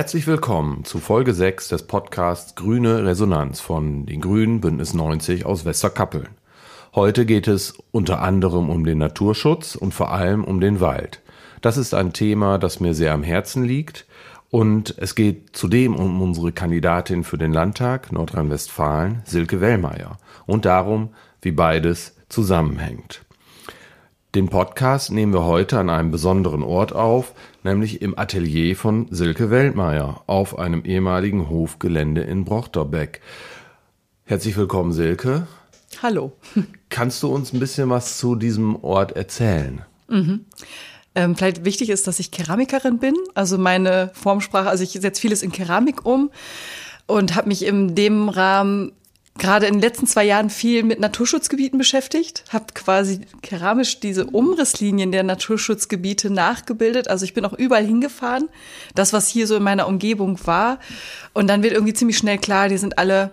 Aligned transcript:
Herzlich 0.00 0.26
willkommen 0.26 0.86
zu 0.86 0.98
Folge 0.98 1.34
6 1.34 1.68
des 1.68 1.82
Podcasts 1.82 2.54
Grüne 2.54 3.04
Resonanz 3.04 3.60
von 3.60 4.06
den 4.06 4.22
Grünen 4.22 4.62
Bündnis 4.62 4.94
90 4.94 5.44
aus 5.44 5.66
Westerkappeln. 5.66 6.30
Heute 6.94 7.26
geht 7.26 7.46
es 7.46 7.74
unter 7.90 8.22
anderem 8.22 8.70
um 8.70 8.86
den 8.86 8.96
Naturschutz 8.96 9.74
und 9.74 9.92
vor 9.92 10.10
allem 10.10 10.42
um 10.42 10.58
den 10.58 10.80
Wald. 10.80 11.20
Das 11.60 11.76
ist 11.76 11.92
ein 11.92 12.14
Thema, 12.14 12.56
das 12.56 12.80
mir 12.80 12.94
sehr 12.94 13.12
am 13.12 13.22
Herzen 13.22 13.62
liegt 13.62 14.06
und 14.48 14.94
es 14.96 15.14
geht 15.14 15.54
zudem 15.54 15.94
um 15.94 16.22
unsere 16.22 16.52
Kandidatin 16.52 17.22
für 17.22 17.36
den 17.36 17.52
Landtag 17.52 18.10
Nordrhein-Westfalen, 18.10 19.20
Silke 19.26 19.60
Wellmeier 19.60 20.16
und 20.46 20.64
darum, 20.64 21.10
wie 21.42 21.52
beides 21.52 22.16
zusammenhängt. 22.30 23.20
Den 24.36 24.48
Podcast 24.48 25.10
nehmen 25.10 25.32
wir 25.34 25.44
heute 25.44 25.78
an 25.78 25.90
einem 25.90 26.12
besonderen 26.12 26.62
Ort 26.62 26.94
auf, 26.94 27.34
nämlich 27.62 28.02
im 28.02 28.18
Atelier 28.18 28.76
von 28.76 29.06
Silke 29.10 29.50
Weltmeier 29.50 30.22
auf 30.26 30.58
einem 30.58 30.84
ehemaligen 30.84 31.48
Hofgelände 31.48 32.22
in 32.22 32.44
Brochterbeck. 32.44 33.20
Herzlich 34.24 34.56
willkommen, 34.56 34.92
Silke. 34.92 35.46
Hallo. 36.02 36.32
Kannst 36.88 37.22
du 37.22 37.28
uns 37.28 37.52
ein 37.52 37.60
bisschen 37.60 37.90
was 37.90 38.18
zu 38.18 38.36
diesem 38.36 38.76
Ort 38.82 39.12
erzählen? 39.12 39.82
Mhm. 40.08 40.46
Ähm, 41.14 41.36
vielleicht 41.36 41.64
wichtig 41.64 41.90
ist, 41.90 42.06
dass 42.06 42.20
ich 42.20 42.30
Keramikerin 42.30 42.98
bin. 42.98 43.14
Also 43.34 43.58
meine 43.58 44.10
Formsprache, 44.14 44.68
also 44.68 44.84
ich 44.84 44.92
setze 44.92 45.20
vieles 45.20 45.42
in 45.42 45.50
Keramik 45.50 46.06
um 46.06 46.30
und 47.06 47.34
habe 47.34 47.48
mich 47.48 47.64
in 47.64 47.94
dem 47.94 48.28
Rahmen 48.28 48.92
gerade 49.40 49.66
in 49.66 49.74
den 49.74 49.80
letzten 49.80 50.06
zwei 50.06 50.24
Jahren 50.24 50.50
viel 50.50 50.84
mit 50.84 51.00
Naturschutzgebieten 51.00 51.78
beschäftigt, 51.78 52.44
habe 52.50 52.66
quasi 52.74 53.22
keramisch 53.42 53.98
diese 53.98 54.26
Umrisslinien 54.26 55.10
der 55.10 55.22
Naturschutzgebiete 55.22 56.30
nachgebildet. 56.30 57.08
Also 57.08 57.24
ich 57.24 57.34
bin 57.34 57.44
auch 57.44 57.54
überall 57.54 57.84
hingefahren, 57.84 58.48
das, 58.94 59.12
was 59.12 59.28
hier 59.28 59.46
so 59.46 59.56
in 59.56 59.62
meiner 59.62 59.88
Umgebung 59.88 60.38
war. 60.46 60.78
Und 61.32 61.48
dann 61.48 61.62
wird 61.62 61.72
irgendwie 61.72 61.94
ziemlich 61.94 62.18
schnell 62.18 62.38
klar, 62.38 62.68
die 62.68 62.78
sind 62.78 62.98
alle 62.98 63.32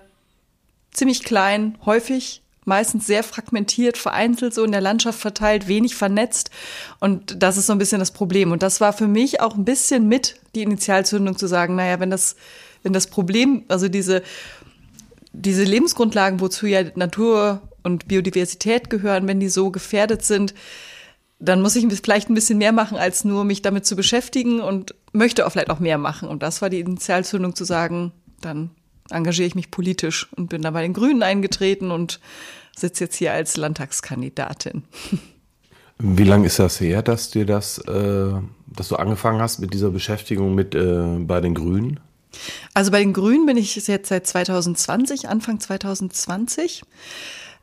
ziemlich 0.91 1.23
klein, 1.23 1.77
häufig, 1.86 2.42
meistens 2.64 3.05
sehr 3.05 3.23
fragmentiert, 3.23 3.97
vereinzelt 3.97 4.53
so 4.53 4.64
in 4.64 4.71
der 4.71 4.81
Landschaft 4.81 5.19
verteilt, 5.19 5.67
wenig 5.67 5.95
vernetzt. 5.95 6.52
Und 6.99 7.44
das 7.44 7.58
ist 7.58 7.67
so 7.67 7.73
ein 7.73 7.80
bisschen 7.80 7.99
das 7.99 8.11
Problem. 8.11 8.52
Und 8.52 8.64
das 8.64 8.80
war 8.81 8.94
für 8.94 9.08
mich 9.08 9.42
auch 9.42 9.55
ein 9.55 9.66
bisschen 9.66 10.08
mit 10.08 10.39
die 10.55 10.64
Initialzündung 10.64 11.38
zu 11.38 11.47
sagen, 11.47 11.75
naja, 11.75 11.99
wenn 11.99 12.09
das, 12.09 12.38
wenn 12.83 12.94
das 12.94 13.08
Problem, 13.08 13.66
also 13.67 13.89
diese 13.89 14.23
diese 15.38 15.63
Lebensgrundlagen, 15.63 16.39
wozu 16.39 16.66
ja 16.66 16.83
Natur 16.95 17.61
und 17.83 18.07
Biodiversität 18.07 18.89
gehören, 18.89 19.27
wenn 19.27 19.39
die 19.39 19.49
so 19.49 19.71
gefährdet 19.71 20.23
sind, 20.23 20.53
dann 21.39 21.61
muss 21.61 21.75
ich 21.75 21.85
vielleicht 22.02 22.30
ein 22.30 22.33
bisschen 22.33 22.57
mehr 22.57 22.71
machen, 22.71 22.97
als 22.97 23.23
nur 23.23 23.43
mich 23.43 23.61
damit 23.61 23.85
zu 23.85 23.95
beschäftigen 23.95 24.59
und 24.59 24.95
möchte 25.13 25.45
auch 25.45 25.52
vielleicht 25.52 25.69
auch 25.69 25.80
mehr 25.80 25.99
machen. 25.99 26.27
Und 26.27 26.41
das 26.41 26.61
war 26.61 26.69
die 26.69 26.80
Initialzündung 26.80 27.55
zu 27.55 27.63
sagen, 27.63 28.11
dann 28.41 28.71
engagiere 29.11 29.47
ich 29.47 29.55
mich 29.55 29.69
politisch 29.69 30.27
und 30.35 30.49
bin 30.49 30.63
da 30.63 30.71
bei 30.71 30.81
den 30.81 30.93
Grünen 30.93 31.21
eingetreten 31.21 31.91
und 31.91 32.19
sitze 32.75 33.05
jetzt 33.05 33.15
hier 33.15 33.33
als 33.33 33.55
Landtagskandidatin. 33.55 34.83
Wie 35.99 36.23
lange 36.23 36.47
ist 36.47 36.59
das 36.59 36.80
her, 36.80 37.02
dass 37.02 37.31
dir 37.31 37.45
das, 37.45 37.80
äh, 37.80 38.33
dass 38.67 38.89
du 38.89 38.95
angefangen 38.97 39.41
hast 39.41 39.59
mit 39.59 39.73
dieser 39.73 39.89
Beschäftigung 39.89 40.53
mit 40.53 40.75
äh, 40.75 41.17
bei 41.19 41.41
den 41.41 41.55
Grünen? 41.55 41.99
Also 42.73 42.92
bei 42.92 43.00
den 43.00 43.14
Grünen 43.14 43.45
bin 43.45 43.58
ich 43.58 43.75
jetzt 43.75 44.09
seit 44.09 44.28
2020, 44.28 45.30
Anfang 45.30 45.59
2020. 45.59 46.83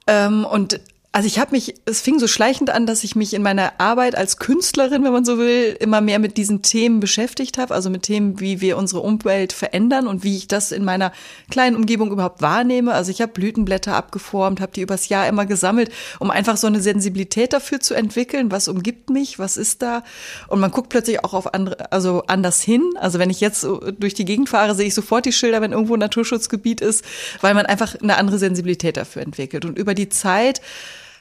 Ähm, 0.07 0.45
und 0.45 0.81
also 1.15 1.29
ich 1.29 1.39
habe 1.39 1.53
mich, 1.53 1.77
es 1.85 2.01
fing 2.01 2.19
so 2.19 2.27
schleichend 2.27 2.71
an, 2.71 2.87
dass 2.87 3.05
ich 3.05 3.15
mich 3.15 3.35
in 3.35 3.43
meiner 3.43 3.75
Arbeit 3.79 4.17
als 4.17 4.39
Künstlerin, 4.39 5.05
wenn 5.05 5.13
man 5.13 5.25
so 5.25 5.39
will, 5.39 5.77
immer 5.79 6.01
mehr 6.01 6.19
mit 6.19 6.37
diesen 6.37 6.63
Themen 6.63 6.99
beschäftigt 6.99 7.57
habe, 7.57 7.73
also 7.73 7.89
mit 7.89 8.03
Themen, 8.03 8.41
wie 8.41 8.61
wir 8.61 8.77
unsere 8.77 9.01
Umwelt 9.01 9.53
verändern 9.53 10.09
und 10.09 10.25
wie 10.25 10.37
ich 10.37 10.49
das 10.49 10.73
in 10.73 10.85
meiner 10.85 11.13
kleinen 11.53 11.77
Umgebung 11.77 12.11
überhaupt 12.11 12.43
wahrnehme. 12.43 12.93
Also 12.95 13.13
ich 13.13 13.21
habe 13.21 13.31
Blütenblätter 13.31 13.95
abgeformt, 13.95 14.61
habe 14.61 14.73
die 14.73 14.81
übers 14.81 15.09
Jahr 15.09 15.29
immer 15.29 15.47
gesammelt, 15.47 15.93
um 16.19 16.33
einfach 16.33 16.57
so 16.57 16.67
eine 16.67 16.81
Sensibilität 16.81 17.53
dafür 17.53 17.79
zu 17.79 17.95
entwickeln, 17.95 18.51
was 18.51 18.67
umgibt 18.67 19.09
mich, 19.09 19.39
was 19.39 19.57
ist 19.57 19.83
da. 19.83 20.03
Und 20.49 20.59
man 20.59 20.73
guckt 20.73 20.89
plötzlich 20.89 21.23
auch 21.23 21.33
auf 21.33 21.55
andere, 21.55 21.93
also 21.93 22.25
anders 22.27 22.61
hin. 22.61 22.83
Also 22.97 23.21
wenn 23.21 23.31
ich 23.31 23.41
jetzt 23.41 23.65
durch 24.01 24.15
die 24.15 24.25
Gegend 24.25 24.49
fahre, 24.49 24.75
sehe 24.75 24.89
ich 24.89 24.95
sofort 24.95 25.27
die 25.27 25.33
Schilder, 25.33 25.61
wenn 25.61 25.71
irgendwo 25.71 25.95
ein 25.95 26.01
Naturschutzgebiet 26.01 26.81
ist, 26.81 27.05
weil 27.41 27.55
man 27.55 27.67
einfach 27.67 27.95
eine 28.03 28.17
andere 28.17 28.39
Sensibilität 28.39 28.97
dafür 28.97 29.23
entwickelt. 29.23 29.65
Und 29.65 29.79
über 29.79 29.95
die 29.95 30.09
Zeit 30.09 30.61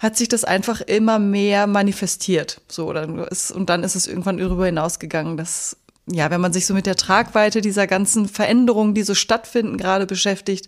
hat 0.03 0.17
sich 0.17 0.27
das 0.27 0.43
einfach 0.43 0.81
immer 0.81 1.17
mehr 1.17 1.65
manifestiert. 1.65 2.59
So, 2.67 2.91
dann 2.91 3.19
ist, 3.19 3.51
und 3.51 3.69
dann 3.69 3.85
ist 3.85 3.95
es 3.95 4.05
irgendwann 4.05 4.37
darüber 4.37 4.65
hinausgegangen, 4.65 5.37
dass, 5.37 5.77
ja, 6.11 6.29
wenn 6.29 6.41
man 6.41 6.51
sich 6.51 6.65
so 6.65 6.73
mit 6.73 6.85
der 6.85 6.97
Tragweite 6.97 7.61
dieser 7.61 7.87
ganzen 7.87 8.27
Veränderungen, 8.27 8.93
die 8.93 9.03
so 9.03 9.15
stattfinden, 9.15 9.77
gerade 9.77 10.05
beschäftigt, 10.05 10.67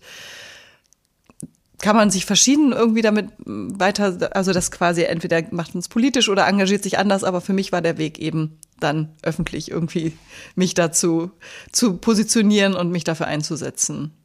kann 1.82 1.94
man 1.94 2.10
sich 2.10 2.24
verschieden 2.24 2.72
irgendwie 2.72 3.02
damit 3.02 3.28
weiter, 3.44 4.34
also 4.34 4.54
das 4.54 4.70
quasi 4.70 5.02
entweder 5.02 5.42
macht 5.50 5.74
es 5.74 5.88
politisch 5.88 6.30
oder 6.30 6.48
engagiert 6.48 6.82
sich 6.82 6.98
anders, 6.98 7.22
aber 7.22 7.42
für 7.42 7.52
mich 7.52 7.70
war 7.70 7.82
der 7.82 7.98
Weg 7.98 8.18
eben 8.18 8.58
dann 8.80 9.10
öffentlich 9.22 9.70
irgendwie 9.70 10.16
mich 10.54 10.72
dazu 10.72 11.30
zu 11.72 11.98
positionieren 11.98 12.74
und 12.74 12.90
mich 12.90 13.04
dafür 13.04 13.26
einzusetzen. 13.26 14.15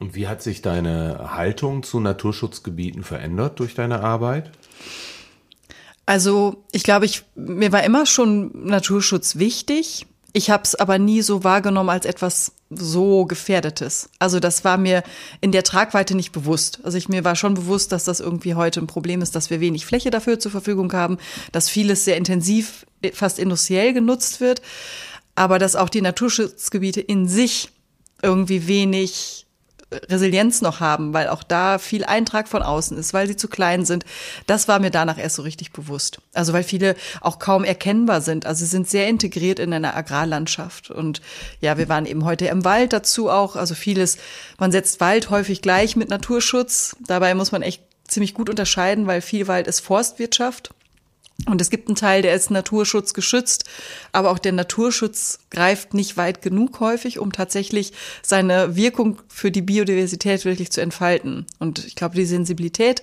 Und 0.00 0.14
wie 0.14 0.26
hat 0.26 0.42
sich 0.42 0.62
deine 0.62 1.36
Haltung 1.36 1.82
zu 1.82 2.00
Naturschutzgebieten 2.00 3.04
verändert 3.04 3.60
durch 3.60 3.74
deine 3.74 4.00
Arbeit? 4.00 4.50
Also 6.06 6.64
ich 6.72 6.82
glaube, 6.82 7.04
ich, 7.04 7.22
mir 7.36 7.70
war 7.70 7.84
immer 7.84 8.06
schon 8.06 8.50
Naturschutz 8.66 9.36
wichtig. 9.36 10.06
Ich 10.32 10.50
habe 10.50 10.62
es 10.62 10.74
aber 10.74 10.98
nie 10.98 11.20
so 11.20 11.44
wahrgenommen 11.44 11.90
als 11.90 12.06
etwas 12.06 12.52
so 12.70 13.26
Gefährdetes. 13.26 14.08
Also 14.18 14.40
das 14.40 14.64
war 14.64 14.78
mir 14.78 15.02
in 15.42 15.52
der 15.52 15.64
Tragweite 15.64 16.14
nicht 16.14 16.32
bewusst. 16.32 16.80
Also 16.82 16.96
ich 16.96 17.10
mir 17.10 17.22
war 17.24 17.36
schon 17.36 17.52
bewusst, 17.52 17.92
dass 17.92 18.04
das 18.04 18.20
irgendwie 18.20 18.54
heute 18.54 18.80
ein 18.80 18.86
Problem 18.86 19.20
ist, 19.20 19.34
dass 19.34 19.50
wir 19.50 19.60
wenig 19.60 19.84
Fläche 19.84 20.10
dafür 20.10 20.38
zur 20.38 20.50
Verfügung 20.50 20.92
haben, 20.94 21.18
dass 21.52 21.68
vieles 21.68 22.06
sehr 22.06 22.16
intensiv, 22.16 22.86
fast 23.12 23.38
industriell 23.38 23.92
genutzt 23.92 24.40
wird, 24.40 24.62
aber 25.34 25.58
dass 25.58 25.76
auch 25.76 25.90
die 25.90 26.00
Naturschutzgebiete 26.00 27.02
in 27.02 27.28
sich 27.28 27.70
irgendwie 28.22 28.66
wenig 28.66 29.46
Resilienz 30.08 30.62
noch 30.62 30.80
haben, 30.80 31.12
weil 31.12 31.28
auch 31.28 31.42
da 31.42 31.78
viel 31.78 32.04
Eintrag 32.04 32.48
von 32.48 32.62
außen 32.62 32.96
ist, 32.96 33.12
weil 33.12 33.26
sie 33.26 33.36
zu 33.36 33.48
klein 33.48 33.84
sind. 33.84 34.04
Das 34.46 34.68
war 34.68 34.78
mir 34.78 34.90
danach 34.90 35.18
erst 35.18 35.36
so 35.36 35.42
richtig 35.42 35.72
bewusst. 35.72 36.20
Also 36.32 36.52
weil 36.52 36.62
viele 36.62 36.94
auch 37.20 37.38
kaum 37.38 37.64
erkennbar 37.64 38.20
sind. 38.20 38.46
Also 38.46 38.64
sie 38.64 38.70
sind 38.70 38.88
sehr 38.88 39.08
integriert 39.08 39.58
in 39.58 39.72
einer 39.72 39.96
Agrarlandschaft. 39.96 40.90
Und 40.90 41.20
ja, 41.60 41.76
wir 41.76 41.88
waren 41.88 42.06
eben 42.06 42.24
heute 42.24 42.46
im 42.46 42.64
Wald 42.64 42.92
dazu 42.92 43.30
auch. 43.30 43.56
Also 43.56 43.74
vieles, 43.74 44.18
man 44.58 44.72
setzt 44.72 45.00
Wald 45.00 45.30
häufig 45.30 45.62
gleich 45.62 45.96
mit 45.96 46.08
Naturschutz. 46.08 46.96
Dabei 47.06 47.34
muss 47.34 47.52
man 47.52 47.62
echt 47.62 47.82
ziemlich 48.06 48.34
gut 48.34 48.48
unterscheiden, 48.48 49.06
weil 49.06 49.20
viel 49.20 49.48
Wald 49.48 49.66
ist 49.66 49.80
Forstwirtschaft. 49.80 50.70
Und 51.46 51.60
es 51.60 51.70
gibt 51.70 51.88
einen 51.88 51.96
Teil, 51.96 52.22
der 52.22 52.34
ist 52.34 52.50
Naturschutz 52.50 53.14
geschützt, 53.14 53.64
aber 54.12 54.30
auch 54.30 54.38
der 54.38 54.52
Naturschutz 54.52 55.38
greift 55.50 55.94
nicht 55.94 56.16
weit 56.16 56.42
genug 56.42 56.80
häufig, 56.80 57.18
um 57.18 57.32
tatsächlich 57.32 57.92
seine 58.22 58.76
Wirkung 58.76 59.20
für 59.28 59.50
die 59.50 59.62
Biodiversität 59.62 60.44
wirklich 60.44 60.70
zu 60.70 60.80
entfalten. 60.80 61.46
Und 61.58 61.84
ich 61.84 61.96
glaube, 61.96 62.14
die 62.14 62.24
Sensibilität, 62.24 63.02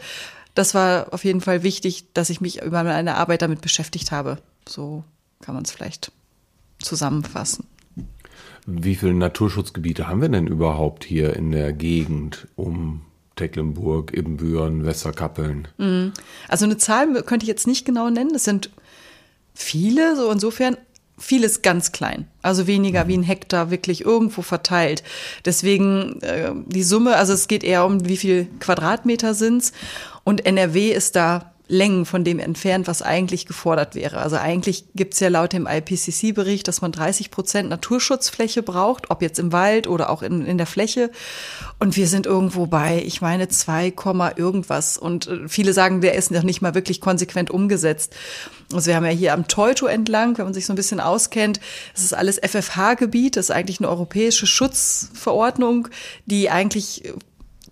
das 0.56 0.74
war 0.74 1.14
auf 1.14 1.24
jeden 1.24 1.42
Fall 1.42 1.64
wichtig, 1.64 2.06
dass 2.14 2.30
ich 2.30 2.42
mich 2.42 2.62
über 2.62 2.84
meine 2.84 3.16
Arbeit 3.16 3.42
damit 3.42 3.62
beschäftigt 3.62 4.12
habe. 4.12 4.38
So 4.68 5.04
kann 5.42 5.56
man 5.56 5.64
es 5.64 5.72
vielleicht 5.72 6.12
zusammenfassen. 6.80 7.66
Wie 8.66 8.96
viele 8.96 9.14
Naturschutzgebiete 9.14 10.08
haben 10.08 10.22
wir 10.22 10.30
denn 10.30 10.48
überhaupt 10.48 11.06
hier 11.06 11.36
in 11.36 11.51
der 11.51 11.74
Gegend 11.74 12.48
um 12.56 13.01
Tecklenburg, 13.38 14.12
Ibbenbüren, 14.16 14.86
Westerkappeln. 14.86 15.69
Mhm. 15.78 16.12
Also 16.50 16.66
eine 16.66 16.78
Zahl 16.78 17.24
könnte 17.24 17.45
ich 17.45 17.48
jetzt 17.48 17.68
nicht 17.68 17.86
genau 17.86 18.10
nennen. 18.10 18.36
Es 18.36 18.44
sind 18.44 18.69
viele, 19.54 20.16
so 20.18 20.30
insofern 20.30 20.75
vieles 21.18 21.62
ganz 21.62 21.92
klein. 21.92 22.28
Also 22.42 22.68
weniger 22.68 23.06
mhm. 23.06 23.07
wie 23.07 23.18
ein 23.18 23.24
Hektar 23.24 23.72
wirklich 23.72 24.06
irgendwo 24.06 24.42
verteilt. 24.42 25.04
Deswegen 25.45 26.22
äh, 26.22 26.51
die 26.66 26.84
Summe, 26.84 27.16
also 27.16 27.34
es 27.34 27.48
geht 27.48 27.63
eher 27.63 27.86
um 27.86 28.07
wie 28.07 28.18
viel 28.18 28.48
Quadratmeter 28.60 29.34
sind's. 29.34 29.72
Und 30.24 30.45
NRW 30.45 30.92
ist 30.92 31.16
da 31.16 31.54
Längen 31.68 32.06
von 32.06 32.24
dem 32.24 32.40
entfernt, 32.40 32.88
was 32.88 33.02
eigentlich 33.02 33.46
gefordert 33.46 33.94
wäre. 33.94 34.19
Also 34.19 34.38
eigentlich 34.38 34.86
gibt's 34.96 35.19
ja 35.19 35.28
laut 35.28 35.54
dem 35.54 35.68
IPCC-Bericht, 35.68 36.68
dass 36.68 36.81
man 36.81 36.92
30 36.92 37.30
Prozent 37.30 37.69
Naturschutzfläche 37.69 38.64
braucht, 38.64 39.10
ob 39.12 39.22
jetzt 39.22 39.38
im 39.38 39.52
Wald 39.52 39.88
oder 39.88 40.10
auch 40.10 40.22
in, 40.22 40.46
in 40.46 40.58
der 40.58 40.68
Fläche. 40.68 41.12
Und 41.80 41.98
wir 41.98 42.08
sind 42.08 42.25
irgendwo 42.25 42.68
bei, 42.68 43.04
ich 43.06 43.22
meine, 43.22 43.50
2, 43.50 43.94
irgendwas. 44.38 44.98
Und 44.98 45.28
äh, 45.28 45.48
viele 45.48 45.74
sagen, 45.74 46.02
der 46.02 46.16
ist 46.16 46.31
noch 46.31 46.44
nicht 46.44 46.62
mal 46.62 46.74
wirklich 46.74 47.02
konsequent 47.02 47.52
umgesetzt. 47.52 48.16
Also 48.72 48.88
wir 48.88 48.96
haben 48.96 49.06
ja 49.06 49.12
hier 49.12 49.34
am 49.34 49.48
Teuto 49.48 49.88
entlang, 49.88 50.38
wenn 50.38 50.46
man 50.46 50.54
sich 50.54 50.66
so 50.66 50.74
ein 50.74 50.78
bisschen 50.78 51.00
auskennt, 51.00 51.60
das 51.94 52.04
ist 52.04 52.13
alles 52.13 52.40
FFH-Gebiet, 52.40 53.36
das 53.36 53.46
ist 53.46 53.52
eigentlich 53.52 53.80
eine 53.80 53.90
europäische 53.90 54.48
Schutzverordnung, 54.48 55.90
die 56.25 56.50
eigentlich 56.50 57.13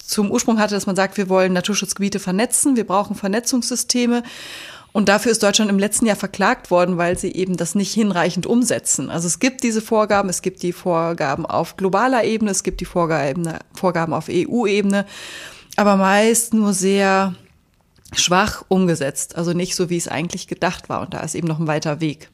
zum 0.07 0.31
Ursprung 0.31 0.59
hatte, 0.59 0.75
dass 0.75 0.85
man 0.85 0.95
sagt, 0.95 1.17
wir 1.17 1.29
wollen 1.29 1.53
Naturschutzgebiete 1.53 2.19
vernetzen, 2.19 2.75
wir 2.75 2.85
brauchen 2.85 3.15
Vernetzungssysteme. 3.15 4.23
Und 4.91 5.09
dafür 5.09 5.33
ist 5.33 5.43
Deutschland 5.43 5.69
im 5.69 5.77
letzten 5.77 6.05
Jahr 6.05 6.15
verklagt 6.15 6.71
worden, 6.71 6.97
weil 6.97 7.17
sie 7.17 7.33
eben 7.33 7.57
das 7.57 7.75
nicht 7.75 7.93
hinreichend 7.93 8.45
umsetzen. 8.45 9.09
Also 9.09 9.27
es 9.27 9.39
gibt 9.39 9.61
diese 9.63 9.81
Vorgaben, 9.81 10.29
es 10.29 10.41
gibt 10.41 10.63
die 10.63 10.71
Vorgaben 10.71 11.45
auf 11.45 11.75
globaler 11.75 12.23
Ebene, 12.23 12.51
es 12.51 12.63
gibt 12.63 12.79
die 12.79 12.85
Vorgaben, 12.85 13.49
Vorgaben 13.73 14.13
auf 14.13 14.29
EU-Ebene, 14.29 15.05
aber 15.75 15.97
meist 15.97 16.53
nur 16.53 16.73
sehr 16.73 17.35
schwach 18.13 18.63
umgesetzt. 18.69 19.35
Also 19.35 19.51
nicht 19.51 19.75
so, 19.75 19.89
wie 19.89 19.97
es 19.97 20.07
eigentlich 20.07 20.47
gedacht 20.47 20.87
war. 20.87 21.01
Und 21.01 21.13
da 21.13 21.19
ist 21.19 21.35
eben 21.35 21.47
noch 21.47 21.59
ein 21.59 21.67
weiter 21.67 21.99
Weg. 21.99 22.29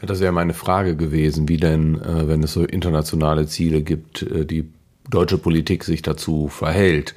Das 0.00 0.20
wäre 0.20 0.32
meine 0.32 0.54
Frage 0.54 0.96
gewesen, 0.96 1.48
wie 1.48 1.58
denn, 1.58 2.00
äh, 2.00 2.26
wenn 2.28 2.42
es 2.42 2.54
so 2.54 2.64
internationale 2.64 3.46
Ziele 3.46 3.82
gibt, 3.82 4.22
äh, 4.22 4.46
die 4.46 4.72
deutsche 5.10 5.38
Politik 5.38 5.84
sich 5.84 6.02
dazu 6.02 6.48
verhält. 6.48 7.14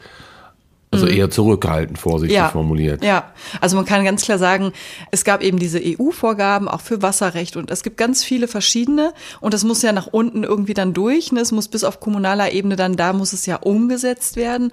Also 0.89 1.05
mhm. 1.05 1.11
eher 1.11 1.29
zurückhaltend, 1.29 1.99
vorsichtig 1.99 2.37
ja, 2.37 2.47
formuliert. 2.47 3.03
Ja, 3.03 3.33
also 3.59 3.75
man 3.75 3.85
kann 3.85 4.05
ganz 4.05 4.23
klar 4.23 4.37
sagen, 4.37 4.71
es 5.11 5.25
gab 5.25 5.43
eben 5.43 5.59
diese 5.59 5.81
EU-Vorgaben 5.83 6.69
auch 6.69 6.79
für 6.79 7.01
Wasserrecht 7.01 7.57
und 7.57 7.71
es 7.71 7.83
gibt 7.83 7.97
ganz 7.97 8.23
viele 8.23 8.47
verschiedene 8.47 9.13
und 9.41 9.53
das 9.53 9.65
muss 9.65 9.81
ja 9.81 9.91
nach 9.91 10.07
unten 10.07 10.45
irgendwie 10.45 10.73
dann 10.73 10.93
durch. 10.93 11.33
Ne? 11.33 11.41
Es 11.41 11.51
muss 11.51 11.67
bis 11.67 11.83
auf 11.83 11.99
kommunaler 11.99 12.53
Ebene 12.53 12.77
dann, 12.77 12.95
da 12.95 13.11
muss 13.11 13.33
es 13.33 13.45
ja 13.45 13.57
umgesetzt 13.57 14.37
werden. 14.37 14.71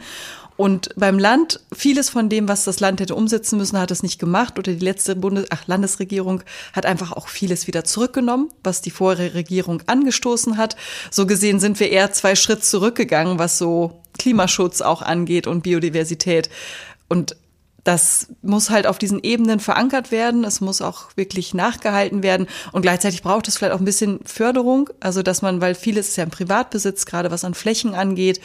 Und 0.57 0.91
beim 0.97 1.19
Land, 1.19 1.61
vieles 1.73 2.11
von 2.11 2.29
dem, 2.29 2.47
was 2.47 2.65
das 2.65 2.79
Land 2.79 3.01
hätte 3.01 3.17
umsetzen 3.17 3.59
müssen, 3.59 3.79
hat 3.79 3.91
es 3.91 4.05
nicht 4.05 4.21
gemacht. 4.21 4.59
Oder 4.59 4.73
die 4.73 4.85
letzte 4.85 5.17
Bundes 5.17 5.47
ach, 5.51 5.67
Landesregierung 5.67 6.43
hat 6.73 6.87
einfach 6.87 7.13
auch 7.13 7.29
vieles 7.29 7.67
wieder 7.67 7.85
zurückgenommen, 7.85 8.51
was 8.63 8.81
die 8.81 8.91
vorherige 8.91 9.35
Regierung 9.35 9.83
angestoßen 9.87 10.57
hat. 10.57 10.77
So 11.11 11.27
gesehen 11.27 11.59
sind 11.59 11.81
wir 11.81 11.91
eher 11.91 12.13
zwei 12.13 12.37
Schritt 12.37 12.65
zurückgegangen, 12.65 13.39
was 13.39 13.59
so 13.59 14.01
Klimaschutz 14.17 14.81
auch 14.81 15.03
angeht 15.03 15.49
und 15.49 15.63
Biodiversität. 15.63 16.49
Und 17.09 17.37
das 17.83 18.29
muss 18.41 18.71
halt 18.71 18.87
auf 18.87 18.99
diesen 18.99 19.23
Ebenen 19.23 19.61
verankert 19.61 20.11
werden. 20.11 20.45
Es 20.45 20.61
muss 20.61 20.81
auch 20.81 21.09
wirklich 21.17 21.53
nachgehalten 21.53 22.23
werden. 22.23 22.47
Und 22.73 22.83
gleichzeitig 22.83 23.23
braucht 23.23 23.49
es 23.49 23.59
vielleicht 23.59 23.75
auch 23.75 23.81
ein 23.81 23.85
bisschen 23.85 24.21
Förderung. 24.25 24.89
Also, 25.01 25.23
dass 25.23 25.43
man, 25.43 25.61
weil 25.61 25.75
vieles 25.75 26.09
ist 26.09 26.17
ja 26.17 26.25
im 26.25 26.31
Privatbesitz, 26.31 27.07
gerade 27.07 27.31
was 27.31 27.45
an 27.45 27.55
Flächen 27.55 27.95
angeht. 27.95 28.41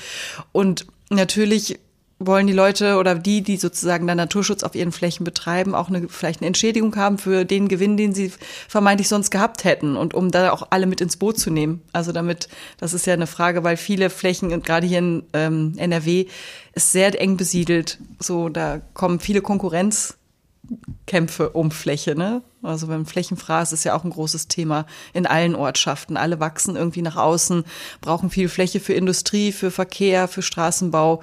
Und 0.51 0.88
natürlich 1.09 1.79
wollen 2.19 2.48
die 2.48 2.54
Leute 2.54 2.98
oder 2.98 3.16
die, 3.16 3.42
die 3.42 3.56
sozusagen 3.56 4.06
dann 4.06 4.18
Naturschutz 4.18 4.63
auf 4.63 4.75
ihren 4.75 4.92
Flächen 4.92 5.24
betreiben, 5.24 5.74
auch 5.74 5.88
eine, 5.88 6.10
vielleicht 6.10 6.42
eine 6.42 6.48
Entschädigung 6.48 6.94
haben 6.98 7.18
für 7.18 7.45
den 7.45 7.69
Gewinn, 7.69 7.95
den 7.95 8.13
sie 8.13 8.33
vermeintlich 8.68 9.07
sonst 9.07 9.31
gehabt 9.31 9.63
hätten 9.63 9.95
und 9.95 10.13
um 10.13 10.30
da 10.30 10.51
auch 10.51 10.68
alle 10.69 10.86
mit 10.86 11.00
ins 11.00 11.16
Boot 11.16 11.39
zu 11.39 11.50
nehmen. 11.50 11.81
Also 11.94 12.12
damit, 12.12 12.50
das 12.77 12.94
ist 12.94 13.07
ja 13.07 13.13
eine 13.13 13.27
Frage, 13.27 13.63
weil 13.63 13.77
viele 13.77 14.10
Flächen, 14.10 14.50
gerade 14.62 14.86
hier 14.86 15.00
in 15.00 15.24
ähm, 15.31 15.75
NRW, 15.77 16.25
ist 16.74 16.92
sehr 16.92 17.19
eng 17.19 17.38
besiedelt. 17.38 18.00
So, 18.19 18.50
da 18.50 18.81
kommen 18.94 19.21
viele 19.21 19.42
Konkurrenzkämpfe 19.42 21.51
um 21.51 21.71
Fläche, 21.71 22.16
ne? 22.16 22.42
Also 22.62 22.88
beim 22.88 23.06
Flächenfraß 23.06 23.71
ist 23.71 23.86
ja 23.86 23.95
auch 23.95 24.04
ein 24.04 24.10
großes 24.10 24.50
Thema 24.50 24.86
in 25.13 25.25
allen 25.25 25.56
Ortschaften. 25.56 26.18
Alle 26.18 26.42
wachsen 26.42 26.75
irgendwie 26.75 27.01
nach 27.01 27.16
außen, 27.16 27.63
brauchen 28.01 28.30
viel 28.30 28.50
Fläche 28.50 28.81
für 28.81 28.92
Industrie, 28.92 29.54
für 29.54 29.71
Verkehr, 29.71 30.27
für 30.27 30.42
Straßenbau. 30.42 31.21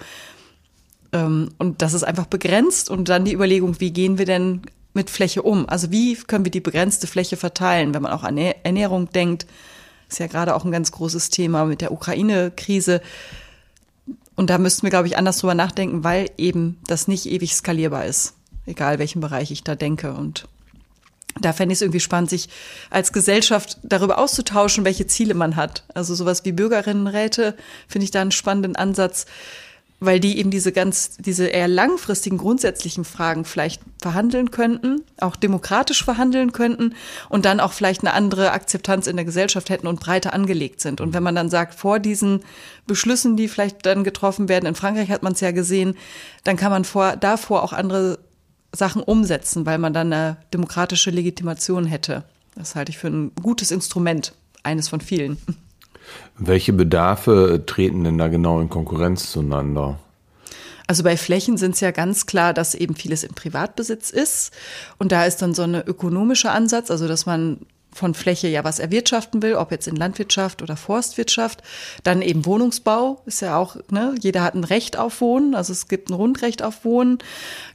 Ähm, 1.17 1.51
und 1.59 1.83
das 1.83 1.95
ist 1.95 2.05
einfach 2.05 2.27
begrenzt 2.27 2.91
und 2.91 3.09
dann 3.09 3.25
die 3.25 3.33
Überlegung, 3.33 3.81
wie 3.81 3.93
gehen 3.93 4.19
wir 4.19 4.27
denn 4.27 4.63
mit 4.93 5.11
Fläche 5.11 5.43
um? 5.43 5.69
Also 5.69 5.91
wie 5.91 6.15
können 6.17 6.45
wir 6.45 6.53
die 6.53 6.61
begrenzte 6.61 7.07
Fläche 7.07 7.37
verteilen, 7.37 7.95
wenn 7.95 8.03
man 8.03 8.13
auch 8.13 8.23
an 8.25 8.37
Ernährung 8.37 9.11
denkt? 9.11 9.47
Ist 10.09 10.21
ja 10.21 10.27
gerade 10.27 10.55
auch 10.55 10.65
ein 10.65 10.73
ganz 10.73 10.93
großes 10.93 11.31
Thema 11.31 11.65
mit 11.65 11.81
der 11.81 11.93
Ukraine-Krise. 11.93 13.01
Und 14.37 14.51
da 14.51 14.59
müssten 14.59 14.83
wir, 14.83 14.91
glaube 14.91 15.09
ich, 15.09 15.17
anders 15.17 15.39
drüber 15.39 15.55
nachdenken, 15.55 16.05
weil 16.05 16.31
eben 16.37 16.79
das 16.87 17.09
nicht 17.09 17.27
ewig 17.27 17.55
skalierbar 17.55 18.05
ist. 18.05 18.35
Egal 18.67 18.99
welchen 18.99 19.21
Bereich 19.21 19.51
ich 19.51 19.65
da 19.65 19.75
denke. 19.75 20.13
Und 20.13 20.47
da 21.41 21.53
fände 21.53 21.73
ich 21.73 21.79
es 21.79 21.83
irgendwie 21.83 22.01
spannend, 22.01 22.31
sich 22.31 22.49
als 22.91 23.13
Gesellschaft 23.13 23.79
darüber 23.83 24.19
auszutauschen, 24.19 24.85
welche 24.85 25.07
Ziele 25.07 25.35
man 25.35 25.57
hat. 25.57 25.85
Also 25.95 26.15
sowas 26.15 26.45
wie 26.45 26.53
Bürgerinnenräte 26.53 27.57
finde 27.89 28.05
ich 28.05 28.11
da 28.11 28.21
einen 28.21 28.33
spannenden 28.33 28.77
Ansatz 28.77 29.27
weil 30.07 30.21
die 30.21 30.39
eben 30.39 30.51
diese 30.51 30.73
ganz, 30.73 31.17
diese 31.19 31.47
eher 31.47 31.69
langfristigen 31.69 32.39
grundsätzlichen 32.39 33.05
Fragen 33.05 33.45
vielleicht 33.45 33.83
verhandeln 34.01 34.51
könnten, 34.51 35.03
auch 35.21 35.37
demokratisch 35.37 36.05
verhandeln 36.05 36.53
könnten 36.53 36.95
und 37.29 37.45
dann 37.45 37.61
auch 37.61 37.73
vielleicht 37.73 38.03
eine 38.03 38.15
andere 38.15 38.53
Akzeptanz 38.53 39.07
in 39.07 39.17
der 39.17 39.25
Gesellschaft 39.25 39.69
hätten 39.69 39.87
und 39.87 40.01
breiter 40.01 40.33
angelegt 40.33 40.81
sind. 40.81 41.01
Und 41.01 41.13
wenn 41.13 41.23
man 41.23 41.35
dann 41.35 41.51
sagt, 41.51 41.75
vor 41.75 41.99
diesen 41.99 42.41
Beschlüssen, 42.87 43.37
die 43.37 43.49
vielleicht 43.49 43.85
dann 43.85 44.05
getroffen 44.05 44.49
werden, 44.49 44.67
in 44.67 44.75
Frankreich 44.75 45.11
hat 45.11 45.23
man 45.23 45.35
es 45.35 45.41
ja 45.41 45.51
gesehen, 45.51 45.97
dann 46.45 46.57
kann 46.57 46.71
man 46.71 46.85
vor, 46.85 47.17
davor 47.17 47.63
auch 47.63 47.73
andere 47.73 48.19
Sachen 48.73 49.03
umsetzen, 49.03 49.67
weil 49.67 49.79
man 49.79 49.93
dann 49.93 50.13
eine 50.13 50.37
demokratische 50.55 51.11
Legitimation 51.11 51.85
hätte. 51.85 52.25
Das 52.55 52.75
halte 52.75 52.91
ich 52.91 52.99
für 52.99 53.09
ein 53.09 53.33
gutes 53.43 53.71
Instrument, 53.71 54.33
eines 54.63 54.89
von 54.89 55.01
vielen. 55.01 55.37
Welche 56.39 56.73
Bedarfe 56.73 57.63
treten 57.67 58.05
denn 58.05 58.19
da 58.19 58.29
genau 58.29 58.61
in 58.61 58.69
Konkurrenz 58.69 59.31
zueinander? 59.31 59.99
Also 60.87 61.03
bei 61.03 61.17
Flächen 61.17 61.57
sind 61.57 61.75
es 61.75 61.81
ja 61.81 61.91
ganz 61.91 62.27
klar, 62.27 62.55
dass 62.55 62.75
eben 62.75 62.95
vieles 62.95 63.25
im 63.25 63.35
Privatbesitz 63.35 64.11
ist. 64.11 64.53
Und 64.99 65.13
da 65.13 65.25
ist 65.25 65.43
dann 65.43 65.55
so 65.55 65.63
eine 65.63 65.85
ökonomische 65.85 66.51
Ansatz, 66.51 66.91
also 66.91 67.09
dass 67.09 67.27
man 67.27 67.59
von 67.97 68.15
Fläche 68.15 68.47
ja 68.49 68.63
was 68.63 68.79
erwirtschaften 68.79 69.43
will, 69.43 69.55
ob 69.55 69.71
jetzt 69.73 69.89
in 69.89 69.97
Landwirtschaft 69.97 70.63
oder 70.63 70.77
Forstwirtschaft. 70.77 71.63
Dann 72.05 72.23
eben 72.23 72.45
Wohnungsbau 72.45 73.23
ist 73.25 73.41
ja 73.41 73.57
auch, 73.57 73.77
ne, 73.91 74.15
jeder 74.21 74.43
hat 74.43 74.55
ein 74.55 74.65
Recht 74.65 74.99
auf 74.99 75.21
Wohnen, 75.21 75.55
also 75.55 75.73
es 75.73 75.89
gibt 75.89 76.11
ein 76.11 76.17
Grundrecht 76.17 76.63
auf 76.63 76.85
Wohnen. 76.85 77.19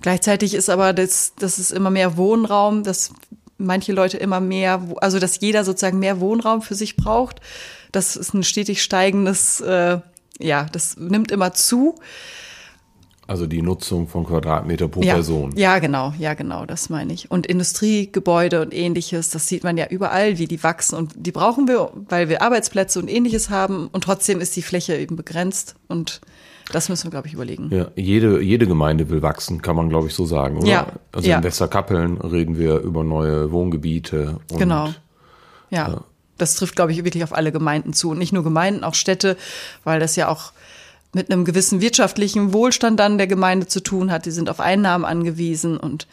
Gleichzeitig 0.02 0.54
ist 0.54 0.70
aber 0.70 0.94
das, 0.94 1.34
das 1.40 1.60
ist 1.60 1.72
immer 1.72 1.90
mehr 1.90 2.18
Wohnraum, 2.18 2.84
dass 2.84 3.12
manche 3.58 3.94
Leute 3.94 4.18
immer 4.18 4.40
mehr, 4.40 4.82
also 5.02 5.20
dass 5.20 5.40
jeder 5.40 5.64
sozusagen 5.64 6.00
mehr 6.00 6.20
Wohnraum 6.20 6.62
für 6.62 6.76
sich 6.76 6.96
braucht. 6.96 7.42
Das 7.92 8.16
ist 8.16 8.34
ein 8.34 8.44
stetig 8.44 8.82
steigendes, 8.82 9.62
äh, 9.62 10.00
ja, 10.40 10.66
das 10.72 10.98
nimmt 10.98 11.32
immer 11.32 11.54
zu. 11.54 11.96
Also 13.28 13.48
die 13.48 13.62
Nutzung 13.62 14.10
von 14.10 14.26
Quadratmeter 14.26 14.90
pro 14.90 15.02
ja, 15.02 15.14
Person. 15.14 15.54
Ja, 15.56 15.80
genau, 15.80 16.14
ja, 16.20 16.34
genau, 16.34 16.66
das 16.66 16.90
meine 16.90 17.14
ich. 17.14 17.32
Und 17.32 17.48
Industriegebäude 17.48 18.62
und 18.62 18.74
ähnliches, 18.74 19.30
das 19.30 19.48
sieht 19.48 19.64
man 19.64 19.78
ja 19.78 19.88
überall, 19.88 20.38
wie 20.38 20.48
die 20.48 20.62
wachsen. 20.64 20.96
Und 20.98 21.14
die 21.16 21.32
brauchen 21.32 21.68
wir, 21.68 21.92
weil 22.10 22.28
wir 22.28 22.42
Arbeitsplätze 22.42 23.00
und 23.00 23.10
ähnliches 23.10 23.50
haben. 23.50 23.88
Und 23.88 24.04
trotzdem 24.04 24.42
ist 24.42 24.56
die 24.58 24.62
Fläche 24.62 24.98
eben 24.98 25.16
begrenzt. 25.16 25.76
Und 25.88 26.20
das 26.74 26.90
müssen 26.90 27.06
wir, 27.06 27.12
glaube 27.12 27.28
ich, 27.28 27.34
überlegen. 27.34 27.70
Ja, 27.72 27.88
jede, 27.96 28.42
jede 28.42 28.68
Gemeinde 28.68 29.10
will 29.10 29.22
wachsen, 29.22 29.62
kann 29.62 29.78
man, 29.78 29.88
glaube 29.88 30.08
ich, 30.08 30.14
so 30.14 30.26
sagen, 30.26 30.58
oder? 30.58 30.68
Ja. 30.68 30.88
Also 31.14 31.30
ja. 31.30 31.38
in 31.38 31.44
Westerkappeln 31.44 32.18
reden 32.18 32.58
wir 32.58 32.80
über 32.80 33.06
neue 33.06 33.52
Wohngebiete. 33.52 34.40
Und, 34.52 34.60
genau. 34.60 34.90
Ja. 35.70 36.04
Das 36.42 36.56
trifft, 36.56 36.76
glaube 36.76 36.92
ich, 36.92 37.04
wirklich 37.04 37.24
auf 37.24 37.34
alle 37.34 37.52
Gemeinden 37.52 37.94
zu. 37.94 38.10
Und 38.10 38.18
nicht 38.18 38.34
nur 38.34 38.44
Gemeinden, 38.44 38.84
auch 38.84 38.96
Städte, 38.96 39.38
weil 39.84 40.00
das 40.00 40.16
ja 40.16 40.28
auch 40.28 40.52
mit 41.14 41.32
einem 41.32 41.46
gewissen 41.46 41.82
wirtschaftlichen 41.82 42.54
Wohlstand 42.54 43.00
dann 43.00 43.18
der 43.18 43.28
Gemeinde 43.28 43.68
zu 43.68 43.82
tun 43.82 44.12
hat. 44.12 44.26
Die 44.26 44.32
sind 44.32 44.50
auf 44.50 44.60
Einnahmen 44.60 45.06
angewiesen 45.06 45.78
und 45.78 46.08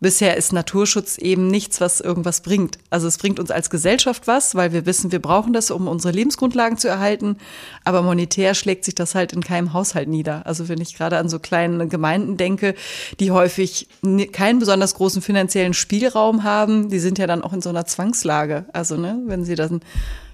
Bisher 0.00 0.38
ist 0.38 0.54
Naturschutz 0.54 1.18
eben 1.18 1.48
nichts, 1.48 1.78
was 1.82 2.00
irgendwas 2.00 2.40
bringt. 2.40 2.78
Also 2.88 3.06
es 3.06 3.18
bringt 3.18 3.38
uns 3.38 3.50
als 3.50 3.68
Gesellschaft 3.68 4.26
was, 4.26 4.54
weil 4.54 4.72
wir 4.72 4.86
wissen, 4.86 5.12
wir 5.12 5.20
brauchen 5.20 5.52
das, 5.52 5.70
um 5.70 5.86
unsere 5.88 6.14
Lebensgrundlagen 6.14 6.78
zu 6.78 6.88
erhalten. 6.88 7.36
Aber 7.84 8.00
monetär 8.00 8.54
schlägt 8.54 8.86
sich 8.86 8.94
das 8.94 9.14
halt 9.14 9.34
in 9.34 9.44
keinem 9.44 9.74
Haushalt 9.74 10.08
nieder. 10.08 10.46
Also 10.46 10.70
wenn 10.70 10.80
ich 10.80 10.96
gerade 10.96 11.18
an 11.18 11.28
so 11.28 11.38
kleine 11.38 11.86
Gemeinden 11.86 12.38
denke, 12.38 12.74
die 13.20 13.30
häufig 13.30 13.88
keinen 14.32 14.58
besonders 14.58 14.94
großen 14.94 15.20
finanziellen 15.20 15.74
Spielraum 15.74 16.44
haben, 16.44 16.88
die 16.88 16.98
sind 16.98 17.18
ja 17.18 17.26
dann 17.26 17.42
auch 17.42 17.52
in 17.52 17.60
so 17.60 17.68
einer 17.68 17.84
Zwangslage. 17.84 18.64
Also 18.72 18.96
ne, 18.96 19.20
wenn 19.26 19.44
sie 19.44 19.54
dann 19.54 19.82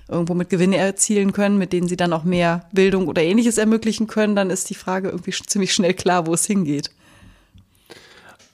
irgendwo 0.09 0.35
mit 0.35 0.49
Gewinne 0.49 0.77
erzielen 0.77 1.33
können, 1.33 1.59
mit 1.59 1.73
denen 1.73 1.89
sie 1.89 1.97
dann 1.97 2.13
auch 2.13 2.23
mehr 2.23 2.67
Bildung 2.71 3.09
oder 3.09 3.23
ähnliches 3.23 3.59
ermöglichen 3.59 4.07
können, 4.07 4.37
dann 4.37 4.51
ist 4.51 4.71
die 4.71 4.75
Frage 4.75 5.09
irgendwie 5.09 5.33
ziemlich 5.33 5.75
schnell 5.75 5.95
klar, 5.95 6.29
wo 6.29 6.35
es 6.35 6.47
hingeht. 6.47 6.91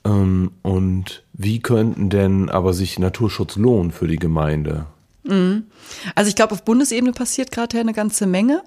Ähm, 0.04 0.52
und 0.62 1.22
wie 1.32 1.60
könnten 1.60 2.10
denn 2.10 2.48
aber 2.48 2.74
sich 2.74 2.98
Naturschutz 2.98 3.56
lohnen 3.56 3.92
für 3.92 4.08
die 4.08 4.16
Gemeinde? 4.16 4.86
Mhm. 5.24 5.64
Also 6.14 6.28
ich 6.28 6.36
glaube, 6.36 6.52
auf 6.52 6.64
Bundesebene 6.64 7.12
passiert 7.12 7.52
gerade 7.52 7.78
eine 7.78 7.92
ganze 7.92 8.26
Menge. 8.26 8.62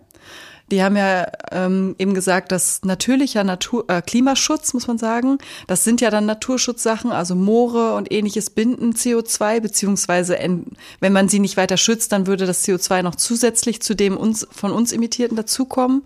Die 0.72 0.82
haben 0.82 0.98
ja 0.98 1.28
ähm, 1.52 1.96
eben 2.00 2.16
gesagt, 2.16 2.52
dass 2.52 2.84
natürlicher 2.84 3.44
Natur, 3.44 3.86
äh, 3.88 4.02
Klimaschutz, 4.02 4.74
muss 4.74 4.88
man 4.88 4.98
sagen, 4.98 5.38
das 5.68 5.84
sind 5.84 6.02
ja 6.02 6.10
dann 6.10 6.26
Naturschutzsachen, 6.26 7.12
also 7.12 7.36
Moore 7.36 7.94
und 7.94 8.12
ähnliches 8.12 8.50
binden 8.50 8.94
CO2, 8.94 9.60
beziehungsweise 9.60 10.40
wenn 11.02 11.14
man 11.14 11.30
sie 11.30 11.40
nicht 11.40 11.56
weiter 11.56 11.78
schützt, 11.78 12.12
dann 12.12 12.26
würde 12.26 12.48
das 12.48 12.66
CO2 12.66 13.04
noch 13.04 13.16
zusätzlich 13.16 13.84
zu 13.84 13.96
dem 13.96 14.18
uns, 14.18 14.48
von 14.50 14.72
uns 14.72 14.92
emittierten 14.92 15.38
dazukommen. 15.38 16.02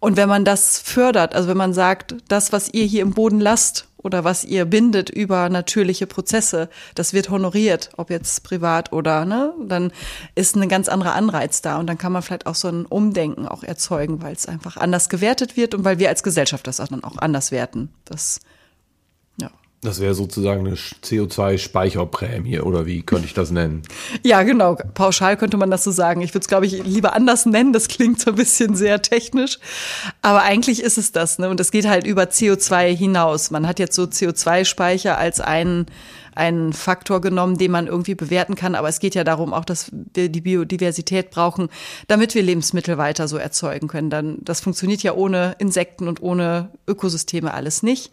Und 0.00 0.16
wenn 0.16 0.30
man 0.30 0.46
das 0.46 0.78
fördert, 0.78 1.34
also 1.34 1.48
wenn 1.48 1.56
man 1.56 1.74
sagt, 1.74 2.16
das, 2.28 2.52
was 2.52 2.72
ihr 2.72 2.84
hier 2.84 3.02
im 3.02 3.12
Boden 3.12 3.40
lasst 3.40 3.86
oder 4.04 4.22
was 4.22 4.44
ihr 4.44 4.66
bindet 4.66 5.10
über 5.10 5.48
natürliche 5.48 6.06
Prozesse, 6.06 6.68
das 6.94 7.12
wird 7.12 7.30
honoriert, 7.30 7.90
ob 7.96 8.10
jetzt 8.10 8.44
privat 8.44 8.92
oder, 8.92 9.24
ne, 9.24 9.52
dann 9.66 9.90
ist 10.34 10.54
ein 10.54 10.68
ganz 10.68 10.88
anderer 10.88 11.14
Anreiz 11.14 11.62
da 11.62 11.78
und 11.78 11.86
dann 11.88 11.98
kann 11.98 12.12
man 12.12 12.22
vielleicht 12.22 12.46
auch 12.46 12.54
so 12.54 12.68
ein 12.68 12.86
Umdenken 12.86 13.48
auch 13.48 13.64
erzeugen, 13.64 14.22
weil 14.22 14.34
es 14.34 14.46
einfach 14.46 14.76
anders 14.76 15.08
gewertet 15.08 15.56
wird 15.56 15.74
und 15.74 15.84
weil 15.84 15.98
wir 15.98 16.10
als 16.10 16.22
Gesellschaft 16.22 16.66
das 16.66 16.80
auch 16.80 16.88
dann 16.88 17.02
auch 17.02 17.18
anders 17.18 17.50
werten. 17.50 17.88
Das. 18.04 18.40
Das 19.84 20.00
wäre 20.00 20.14
sozusagen 20.14 20.66
eine 20.66 20.76
CO2-Speicherprämie 20.76 22.60
oder 22.60 22.86
wie 22.86 23.02
könnte 23.02 23.26
ich 23.26 23.34
das 23.34 23.50
nennen? 23.50 23.82
Ja, 24.22 24.42
genau. 24.42 24.76
Pauschal 24.94 25.36
könnte 25.36 25.56
man 25.58 25.70
das 25.70 25.84
so 25.84 25.90
sagen. 25.90 26.22
Ich 26.22 26.30
würde 26.30 26.44
es, 26.44 26.48
glaube 26.48 26.64
ich, 26.64 26.82
lieber 26.84 27.14
anders 27.14 27.44
nennen. 27.44 27.72
Das 27.74 27.88
klingt 27.88 28.20
so 28.20 28.30
ein 28.30 28.36
bisschen 28.36 28.74
sehr 28.74 29.02
technisch. 29.02 29.58
Aber 30.22 30.42
eigentlich 30.42 30.82
ist 30.82 30.96
es 30.96 31.12
das. 31.12 31.38
Ne? 31.38 31.50
Und 31.50 31.60
es 31.60 31.70
geht 31.70 31.86
halt 31.86 32.06
über 32.06 32.22
CO2 32.24 32.96
hinaus. 32.96 33.50
Man 33.50 33.66
hat 33.66 33.78
jetzt 33.78 33.96
so 33.96 34.04
CO2-Speicher 34.04 35.18
als 35.18 35.40
einen 35.40 35.86
einen 36.34 36.72
Faktor 36.72 37.20
genommen, 37.20 37.58
den 37.58 37.70
man 37.70 37.86
irgendwie 37.86 38.14
bewerten 38.14 38.54
kann. 38.54 38.74
Aber 38.74 38.88
es 38.88 39.00
geht 39.00 39.14
ja 39.14 39.24
darum 39.24 39.52
auch, 39.52 39.64
dass 39.64 39.90
wir 39.92 40.28
die 40.28 40.40
Biodiversität 40.40 41.30
brauchen, 41.30 41.68
damit 42.08 42.34
wir 42.34 42.42
Lebensmittel 42.42 42.98
weiter 42.98 43.28
so 43.28 43.36
erzeugen 43.36 43.88
können. 43.88 44.10
Dann, 44.10 44.38
das 44.40 44.60
funktioniert 44.60 45.02
ja 45.02 45.14
ohne 45.14 45.56
Insekten 45.58 46.08
und 46.08 46.22
ohne 46.22 46.70
Ökosysteme 46.86 47.52
alles 47.52 47.82
nicht. 47.82 48.12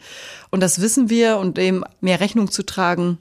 Und 0.50 0.62
das 0.62 0.82
wissen 0.82 1.10
wir 1.10 1.38
und 1.38 1.58
dem 1.58 1.84
mehr 2.00 2.20
Rechnung 2.20 2.51
zu 2.51 2.63
tragen, 2.63 3.18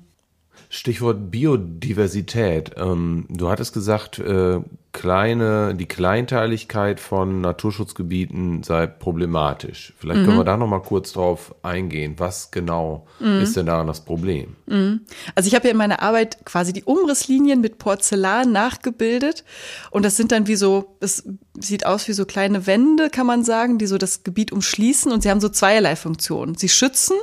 Stichwort 0.69 1.31
Biodiversität. 1.31 2.73
Ähm, 2.77 3.27
du 3.29 3.49
hattest 3.49 3.73
gesagt, 3.73 4.19
äh, 4.19 4.61
kleine, 4.93 5.75
die 5.75 5.87
Kleinteiligkeit 5.87 6.99
von 6.99 7.41
Naturschutzgebieten 7.41 8.63
sei 8.65 8.87
problematisch. 8.89 9.95
Vielleicht 9.99 10.21
mhm. 10.21 10.25
können 10.25 10.39
wir 10.39 10.45
da 10.45 10.57
noch 10.57 10.67
mal 10.67 10.81
kurz 10.81 11.13
drauf 11.13 11.55
eingehen. 11.63 12.15
Was 12.19 12.51
genau 12.51 13.07
mhm. 13.21 13.41
ist 13.41 13.57
denn 13.57 13.67
daran 13.67 13.87
das 13.87 14.05
Problem? 14.05 14.57
Mhm. 14.67 15.03
Also 15.35 15.47
ich 15.47 15.55
habe 15.55 15.67
ja 15.67 15.73
in 15.73 15.77
meiner 15.77 16.03
Arbeit 16.03 16.45
quasi 16.45 16.73
die 16.73 16.85
Umrisslinien 16.85 17.61
mit 17.61 17.79
Porzellan 17.79 18.51
nachgebildet 18.51 19.45
und 19.91 20.05
das 20.05 20.17
sind 20.17 20.33
dann 20.33 20.49
wie 20.49 20.57
so, 20.57 20.97
es 21.01 21.25
sieht 21.59 21.87
aus 21.87 22.09
wie 22.09 22.13
so 22.13 22.25
kleine 22.25 22.67
Wände, 22.67 23.11
kann 23.11 23.27
man 23.27 23.45
sagen, 23.45 23.79
die 23.79 23.87
so 23.87 23.97
das 23.97 24.25
Gebiet 24.25 24.51
umschließen 24.51 25.13
und 25.13 25.23
sie 25.23 25.31
haben 25.31 25.41
so 25.41 25.49
zweierlei 25.49 25.95
Funktionen. 25.95 26.57
Sie 26.57 26.69
schützen, 26.69 27.17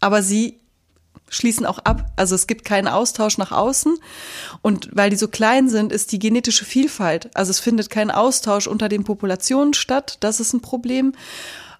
aber 0.00 0.22
sie 0.22 0.61
schließen 1.32 1.66
auch 1.66 1.78
ab. 1.80 2.12
Also 2.14 2.34
es 2.34 2.46
gibt 2.46 2.64
keinen 2.64 2.88
Austausch 2.88 3.38
nach 3.38 3.50
außen. 3.50 3.96
Und 4.60 4.90
weil 4.92 5.10
die 5.10 5.16
so 5.16 5.28
klein 5.28 5.68
sind, 5.68 5.90
ist 5.90 6.12
die 6.12 6.18
genetische 6.18 6.64
Vielfalt. 6.64 7.30
Also 7.34 7.50
es 7.50 7.58
findet 7.58 7.90
kein 7.90 8.10
Austausch 8.10 8.66
unter 8.66 8.88
den 8.88 9.02
Populationen 9.02 9.74
statt. 9.74 10.18
Das 10.20 10.38
ist 10.38 10.52
ein 10.52 10.60
Problem. 10.60 11.14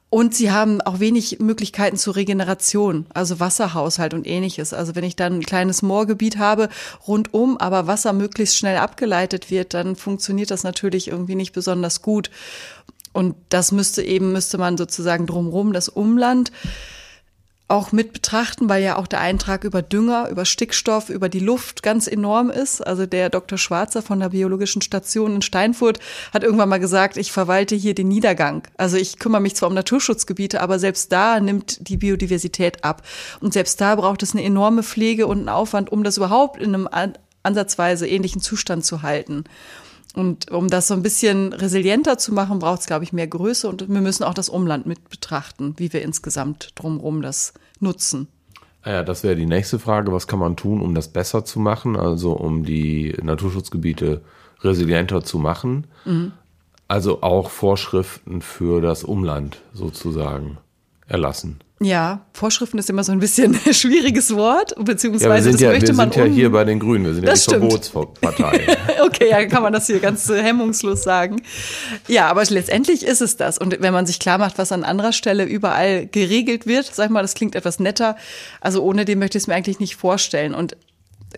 Und 0.09 0.35
sie 0.35 0.51
haben 0.51 0.83
auch 0.83 1.01
wenig 1.01 1.39
Möglichkeiten 1.39 1.97
zur 1.97 2.17
Regeneration, 2.17 3.07
also 3.15 3.41
Wasserhaushalt 3.41 4.13
und 4.13 4.27
ähnliches. 4.27 4.75
Also 4.75 4.95
wenn 4.95 5.05
ich 5.05 5.17
dann 5.17 5.37
ein 5.37 5.43
kleines 5.43 5.81
Moorgebiet 5.81 6.37
habe 6.37 6.69
rundum, 7.09 7.57
aber 7.57 7.87
Wasser 7.87 8.13
möglichst 8.13 8.59
schnell 8.59 8.77
abgeleitet 8.77 9.51
wird, 9.51 9.73
dann 9.73 9.97
funktioniert 9.97 10.51
das 10.51 10.65
natürlich 10.65 11.09
irgendwie 11.09 11.35
nicht 11.35 11.53
besonders 11.53 12.03
gut. 12.03 12.31
Und 13.15 13.37
das 13.49 13.73
müsste 13.73 14.03
eben, 14.03 14.33
müsste 14.33 14.59
man 14.59 14.77
sozusagen 14.77 15.27
drumherum 15.27 15.73
das 15.73 15.89
Umland 15.89 16.53
auch 17.73 17.91
mit 17.91 18.13
betrachten, 18.13 18.69
weil 18.69 18.83
ja 18.83 18.97
auch 18.97 19.07
der 19.07 19.21
Eintrag 19.21 19.65
über 19.65 19.81
Dünger, 19.81 20.29
über 20.29 20.45
Stickstoff, 20.45 21.09
über 21.09 21.31
die 21.31 21.41
Luft 21.41 21.83
ganz 21.83 22.07
enorm 22.07 22.51
ist. 22.51 22.87
Also 22.87 23.07
der 23.07 23.31
Dr. 23.31 23.57
Schwarzer 23.57 24.03
von 24.03 24.21
der 24.21 24.29
Biologischen 24.29 24.83
Station 24.83 25.37
in 25.37 25.43
Steinfurt 25.43 25.99
hat 26.35 26.45
irgendwann 26.45 26.69
mal 26.69 26.79
gesagt, 26.79 27.17
ich 27.17 27.33
verwalte 27.33 27.75
hier 27.75 27.95
den 27.95 28.09
Niedergang. 28.09 28.69
Also 28.77 28.99
ich 28.99 29.19
kümmere 29.19 29.41
mich 29.41 29.57
zwar 29.57 29.71
um 29.71 29.75
Naturschutzgebiete, 29.75 30.61
aber 30.61 30.79
selbst 30.79 31.13
da 31.13 31.41
nimmt 31.41 31.89
die 31.89 31.97
Biodiversität 31.97 32.85
ab. 32.85 33.03
Und 33.41 33.55
selbst 33.55 33.81
da 33.81 33.97
braucht 33.97 34.23
es 34.23 34.33
eine 34.33 34.45
enorme 34.45 34.83
Pflege 34.83 35.27
und 35.27 35.39
einen 35.39 35.49
Aufwand, 35.49 35.91
um 35.91 36.05
das 36.05 36.19
überhaupt 36.19 36.61
in 36.61 36.75
einem 36.75 36.89
ansatzweise 37.43 38.07
ähnlichen 38.07 38.43
Zustand 38.43 38.85
zu 38.85 39.01
halten. 39.01 39.45
Und 40.15 40.51
um 40.51 40.69
das 40.69 40.89
so 40.89 40.95
ein 40.95 41.03
bisschen 41.03 41.53
resilienter 41.53 42.19
zu 42.19 42.35
machen, 42.35 42.59
braucht 42.59 42.81
es, 42.81 42.87
glaube 42.87 43.05
ich, 43.05 43.13
mehr 43.13 43.27
Größe 43.27 43.69
und 43.69 43.89
wir 43.89 44.01
müssen 44.01 44.25
auch 44.25 44.35
das 44.35 44.49
Umland 44.49 44.87
mit 44.87 45.09
betrachten, 45.09 45.75
wie 45.79 45.93
wir 45.93 46.03
insgesamt 46.03 46.71
drumherum 46.75 47.23
das 47.23 47.55
nutzen. 47.81 48.29
Ah 48.83 48.91
ja, 48.91 49.03
das 49.05 49.23
wäre 49.23 49.37
die 49.37 49.47
nächste 49.47 49.79
Frage. 49.79 50.13
Was 50.13 50.27
kann 50.27 50.39
man 50.39 50.57
tun, 50.57 50.81
um 50.81 50.95
das 50.95 51.09
besser 51.09 51.45
zu 51.45 51.61
machen, 51.61 51.97
also 51.97 52.33
um 52.33 52.65
die 52.65 53.17
Naturschutzgebiete 53.23 54.23
resilienter 54.61 55.23
zu 55.23 55.39
machen? 55.39 55.87
Mhm. 56.05 56.33
Also 56.89 57.23
auch 57.23 57.49
Vorschriften 57.49 58.43
für 58.43 58.83
das 58.83 59.05
Umland 59.05 59.63
sozusagen 59.73 60.59
erlassen. 61.13 61.61
Ja, 61.81 62.27
Vorschriften 62.33 62.79
ist 62.79 62.89
immer 62.91 63.03
so 63.03 63.11
ein 63.11 63.19
bisschen 63.19 63.59
ein 63.67 63.75
schwieriges 63.75 64.35
Wort, 64.37 64.73
beziehungsweise 64.79 65.49
ja, 65.49 65.53
das 65.53 65.61
ja, 65.61 65.71
möchte 65.71 65.89
wir 65.89 65.95
man. 65.95 66.11
Wir 66.11 66.23
sind 66.23 66.29
ja 66.29 66.35
hier 66.35 66.53
bei 66.53 66.65
den 66.65 66.79
Grünen, 66.79 67.05
wir 67.07 67.15
sind 67.15 67.27
das 67.27 67.47
ja 67.47 67.59
die 67.59 67.67
stimmt. 67.67 67.85
Verbotspartei. 67.85 68.67
okay, 69.05 69.31
ja, 69.31 69.45
kann 69.47 69.63
man 69.63 69.73
das 69.73 69.89
hier 69.89 69.99
ganz 69.99 70.29
äh, 70.29 70.43
hemmungslos 70.43 71.03
sagen. 71.03 71.43
Ja, 72.07 72.29
aber 72.29 72.45
letztendlich 72.45 73.05
ist 73.05 73.21
es 73.21 73.37
das. 73.37 73.59
Und 73.59 73.77
wenn 73.81 73.93
man 73.93 74.07
sich 74.07 74.21
klar 74.21 74.39
macht, 74.39 74.59
was 74.59 74.71
an 74.71 74.85
anderer 74.85 75.13
Stelle 75.13 75.45
überall 75.45 76.07
geregelt 76.07 76.67
wird, 76.67 76.87
sag 76.87 77.11
mal, 77.11 77.23
das 77.23 77.35
klingt 77.35 77.57
etwas 77.57 77.81
netter. 77.81 78.17
Also 78.61 78.83
ohne 78.83 79.05
den 79.05 79.19
möchte 79.19 79.39
ich 79.39 79.45
es 79.45 79.49
mir 79.49 79.55
eigentlich 79.55 79.81
nicht 79.81 79.97
vorstellen. 79.97 80.55
Und 80.55 80.77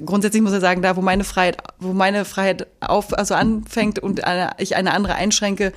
grundsätzlich 0.04 0.42
muss 0.42 0.52
ich 0.52 0.60
sagen, 0.60 0.82
da 0.82 0.96
wo 0.96 1.00
meine 1.00 1.24
Freiheit, 1.24 1.56
wo 1.78 1.94
meine 1.94 2.26
Freiheit 2.26 2.66
auf, 2.80 3.16
also 3.16 3.34
anfängt 3.34 3.98
und 3.98 4.24
eine, 4.24 4.50
ich 4.58 4.76
eine 4.76 4.92
andere 4.92 5.14
einschränke, 5.14 5.72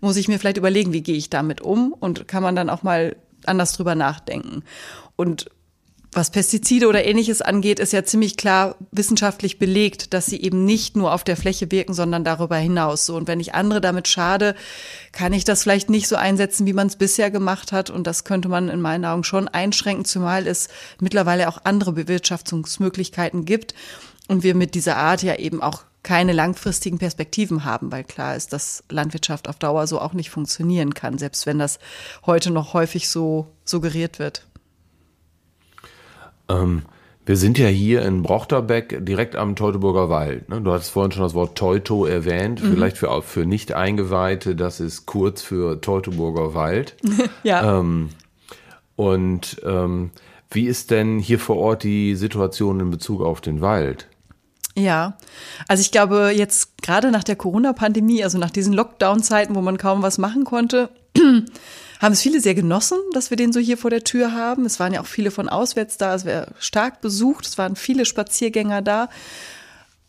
muss 0.00 0.16
ich 0.16 0.28
mir 0.28 0.38
vielleicht 0.38 0.56
überlegen, 0.56 0.92
wie 0.92 1.02
gehe 1.02 1.16
ich 1.16 1.30
damit 1.30 1.60
um 1.60 1.92
und 1.92 2.26
kann 2.26 2.42
man 2.42 2.56
dann 2.56 2.70
auch 2.70 2.82
mal 2.82 3.16
anders 3.46 3.72
drüber 3.72 3.94
nachdenken. 3.94 4.62
Und 5.16 5.50
was 6.12 6.30
Pestizide 6.30 6.88
oder 6.88 7.04
ähnliches 7.04 7.40
angeht, 7.40 7.78
ist 7.78 7.92
ja 7.92 8.02
ziemlich 8.02 8.36
klar 8.36 8.74
wissenschaftlich 8.90 9.60
belegt, 9.60 10.12
dass 10.12 10.26
sie 10.26 10.42
eben 10.42 10.64
nicht 10.64 10.96
nur 10.96 11.12
auf 11.12 11.22
der 11.22 11.36
Fläche 11.36 11.70
wirken, 11.70 11.94
sondern 11.94 12.24
darüber 12.24 12.56
hinaus. 12.56 13.06
So, 13.06 13.14
und 13.14 13.28
wenn 13.28 13.38
ich 13.38 13.54
andere 13.54 13.80
damit 13.80 14.08
schade, 14.08 14.56
kann 15.12 15.32
ich 15.32 15.44
das 15.44 15.62
vielleicht 15.62 15.88
nicht 15.88 16.08
so 16.08 16.16
einsetzen, 16.16 16.66
wie 16.66 16.72
man 16.72 16.88
es 16.88 16.96
bisher 16.96 17.30
gemacht 17.30 17.70
hat. 17.70 17.90
Und 17.90 18.08
das 18.08 18.24
könnte 18.24 18.48
man 18.48 18.68
in 18.68 18.80
meinen 18.80 19.04
Augen 19.04 19.22
schon 19.22 19.46
einschränken, 19.46 20.04
zumal 20.04 20.48
es 20.48 20.68
mittlerweile 21.00 21.48
auch 21.48 21.58
andere 21.62 21.92
Bewirtschaftungsmöglichkeiten 21.92 23.44
gibt. 23.44 23.74
Und 24.26 24.42
wir 24.42 24.56
mit 24.56 24.74
dieser 24.74 24.96
Art 24.96 25.22
ja 25.22 25.36
eben 25.36 25.62
auch 25.62 25.84
keine 26.02 26.32
langfristigen 26.32 26.98
Perspektiven 26.98 27.64
haben, 27.64 27.92
weil 27.92 28.04
klar 28.04 28.36
ist, 28.36 28.52
dass 28.52 28.84
Landwirtschaft 28.88 29.48
auf 29.48 29.58
Dauer 29.58 29.86
so 29.86 30.00
auch 30.00 30.14
nicht 30.14 30.30
funktionieren 30.30 30.94
kann, 30.94 31.18
selbst 31.18 31.46
wenn 31.46 31.58
das 31.58 31.78
heute 32.24 32.50
noch 32.50 32.72
häufig 32.72 33.08
so 33.08 33.48
suggeriert 33.64 34.18
wird. 34.18 34.46
Ähm, 36.48 36.82
wir 37.26 37.36
sind 37.36 37.58
ja 37.58 37.68
hier 37.68 38.02
in 38.02 38.22
Brochterbeck 38.22 39.04
direkt 39.04 39.36
am 39.36 39.54
Teutoburger 39.54 40.08
Wald. 40.08 40.48
Ne? 40.48 40.60
Du 40.60 40.72
hattest 40.72 40.90
vorhin 40.90 41.12
schon 41.12 41.22
das 41.22 41.34
Wort 41.34 41.56
Teuto 41.56 42.06
erwähnt, 42.06 42.62
mhm. 42.62 42.72
vielleicht 42.72 42.96
für, 42.96 43.22
für 43.22 43.44
Nicht-Eingeweihte, 43.44 44.56
das 44.56 44.80
ist 44.80 45.06
kurz 45.06 45.42
für 45.42 45.80
Teutoburger 45.80 46.54
Wald. 46.54 46.96
ja. 47.44 47.78
Ähm, 47.78 48.08
und 48.96 49.60
ähm, 49.64 50.10
wie 50.50 50.66
ist 50.66 50.90
denn 50.90 51.18
hier 51.18 51.38
vor 51.38 51.56
Ort 51.58 51.84
die 51.84 52.16
Situation 52.16 52.80
in 52.80 52.90
Bezug 52.90 53.22
auf 53.22 53.40
den 53.40 53.60
Wald? 53.60 54.08
Ja, 54.80 55.18
also 55.68 55.82
ich 55.82 55.90
glaube 55.90 56.32
jetzt 56.34 56.82
gerade 56.82 57.10
nach 57.10 57.24
der 57.24 57.36
Corona-Pandemie, 57.36 58.24
also 58.24 58.38
nach 58.38 58.50
diesen 58.50 58.72
Lockdown-Zeiten, 58.72 59.54
wo 59.54 59.60
man 59.60 59.76
kaum 59.76 60.02
was 60.02 60.16
machen 60.16 60.44
konnte, 60.44 60.88
haben 62.00 62.12
es 62.12 62.22
viele 62.22 62.40
sehr 62.40 62.54
genossen, 62.54 62.96
dass 63.12 63.28
wir 63.28 63.36
den 63.36 63.52
so 63.52 63.60
hier 63.60 63.76
vor 63.76 63.90
der 63.90 64.04
Tür 64.04 64.32
haben. 64.32 64.64
Es 64.64 64.80
waren 64.80 64.94
ja 64.94 65.02
auch 65.02 65.06
viele 65.06 65.30
von 65.30 65.50
auswärts 65.50 65.98
da, 65.98 66.14
es 66.14 66.24
wäre 66.24 66.54
stark 66.58 67.02
besucht, 67.02 67.46
es 67.46 67.58
waren 67.58 67.76
viele 67.76 68.06
Spaziergänger 68.06 68.80
da. 68.80 69.10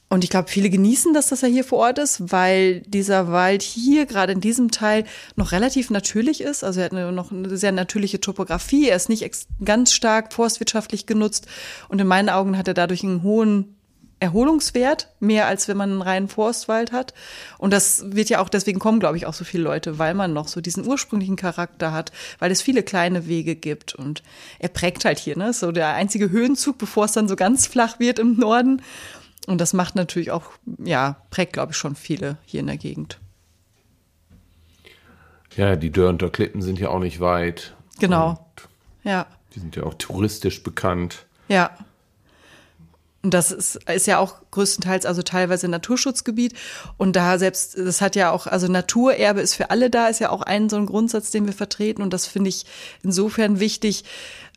Und 0.07 0.23
ich 0.23 0.29
glaube, 0.29 0.49
viele 0.49 0.69
genießen 0.69 1.13
das, 1.13 1.27
dass 1.27 1.43
er 1.43 1.49
hier 1.49 1.63
vor 1.63 1.79
Ort 1.79 1.97
ist, 1.97 2.31
weil 2.31 2.81
dieser 2.81 3.31
Wald 3.31 3.61
hier 3.61 4.05
gerade 4.05 4.33
in 4.33 4.41
diesem 4.41 4.69
Teil 4.69 5.05
noch 5.37 5.53
relativ 5.53 5.89
natürlich 5.89 6.41
ist. 6.41 6.65
Also 6.65 6.81
er 6.81 6.85
hat 6.87 6.91
eine, 6.91 7.11
noch 7.13 7.31
eine 7.31 7.57
sehr 7.57 7.71
natürliche 7.71 8.19
Topografie. 8.19 8.89
Er 8.89 8.97
ist 8.97 9.07
nicht 9.07 9.29
ganz 9.63 9.93
stark 9.93 10.33
forstwirtschaftlich 10.33 11.05
genutzt. 11.05 11.47
Und 11.87 12.01
in 12.01 12.07
meinen 12.07 12.27
Augen 12.27 12.57
hat 12.57 12.67
er 12.67 12.73
dadurch 12.73 13.03
einen 13.03 13.23
hohen 13.23 13.77
Erholungswert, 14.21 15.09
mehr 15.19 15.47
als 15.47 15.67
wenn 15.67 15.77
man 15.77 15.91
einen 15.91 16.01
reinen 16.03 16.27
Forstwald 16.27 16.91
hat. 16.91 17.15
Und 17.57 17.73
das 17.73 18.03
wird 18.11 18.29
ja 18.29 18.39
auch, 18.39 18.49
deswegen 18.49 18.79
kommen, 18.79 18.99
glaube 18.99 19.17
ich, 19.17 19.25
auch 19.25 19.33
so 19.33 19.43
viele 19.43 19.63
Leute, 19.63 19.97
weil 19.97 20.13
man 20.13 20.31
noch 20.31 20.47
so 20.47 20.61
diesen 20.61 20.85
ursprünglichen 20.87 21.35
Charakter 21.35 21.91
hat, 21.91 22.11
weil 22.37 22.51
es 22.51 22.61
viele 22.61 22.83
kleine 22.83 23.25
Wege 23.27 23.55
gibt. 23.55 23.95
Und 23.95 24.21
er 24.59 24.69
prägt 24.69 25.05
halt 25.05 25.17
hier, 25.17 25.35
ne? 25.35 25.53
So 25.53 25.71
der 25.71 25.95
einzige 25.95 26.29
Höhenzug, 26.29 26.77
bevor 26.77 27.05
es 27.05 27.13
dann 27.13 27.27
so 27.27 27.35
ganz 27.35 27.65
flach 27.65 27.99
wird 27.99 28.19
im 28.19 28.37
Norden. 28.37 28.83
Und 29.47 29.59
das 29.59 29.73
macht 29.73 29.95
natürlich 29.95 30.29
auch, 30.29 30.51
ja, 30.77 31.17
prägt, 31.31 31.53
glaube 31.53 31.71
ich, 31.71 31.77
schon 31.77 31.95
viele 31.95 32.37
hier 32.45 32.59
in 32.59 32.67
der 32.67 32.77
Gegend. 32.77 33.19
Ja, 35.57 35.75
die 35.75 35.91
Dörnter 35.91 36.29
Klippen 36.29 36.61
sind 36.61 36.79
ja 36.79 36.89
auch 36.89 36.99
nicht 36.99 37.19
weit. 37.19 37.75
Genau. 37.99 38.45
ja. 39.03 39.25
Die 39.55 39.59
sind 39.59 39.75
ja 39.75 39.83
auch 39.83 39.95
touristisch 39.95 40.61
bekannt. 40.61 41.25
Ja. 41.47 41.71
Und 43.23 43.33
das 43.33 43.51
ist, 43.51 43.75
ist 43.87 44.07
ja 44.07 44.17
auch 44.17 44.35
größtenteils, 44.49 45.05
also 45.05 45.21
teilweise 45.21 45.67
Naturschutzgebiet. 45.67 46.53
Und 46.97 47.15
da 47.15 47.37
selbst, 47.37 47.77
das 47.77 48.01
hat 48.01 48.15
ja 48.15 48.31
auch, 48.31 48.47
also 48.47 48.67
Naturerbe 48.67 49.41
ist 49.41 49.53
für 49.53 49.69
alle 49.69 49.89
da, 49.89 50.07
ist 50.07 50.19
ja 50.19 50.31
auch 50.31 50.41
ein 50.41 50.69
so 50.69 50.77
ein 50.77 50.87
Grundsatz, 50.87 51.29
den 51.29 51.45
wir 51.45 51.53
vertreten. 51.53 52.01
Und 52.01 52.13
das 52.13 52.25
finde 52.25 52.49
ich 52.49 52.65
insofern 53.03 53.59
wichtig, 53.59 54.05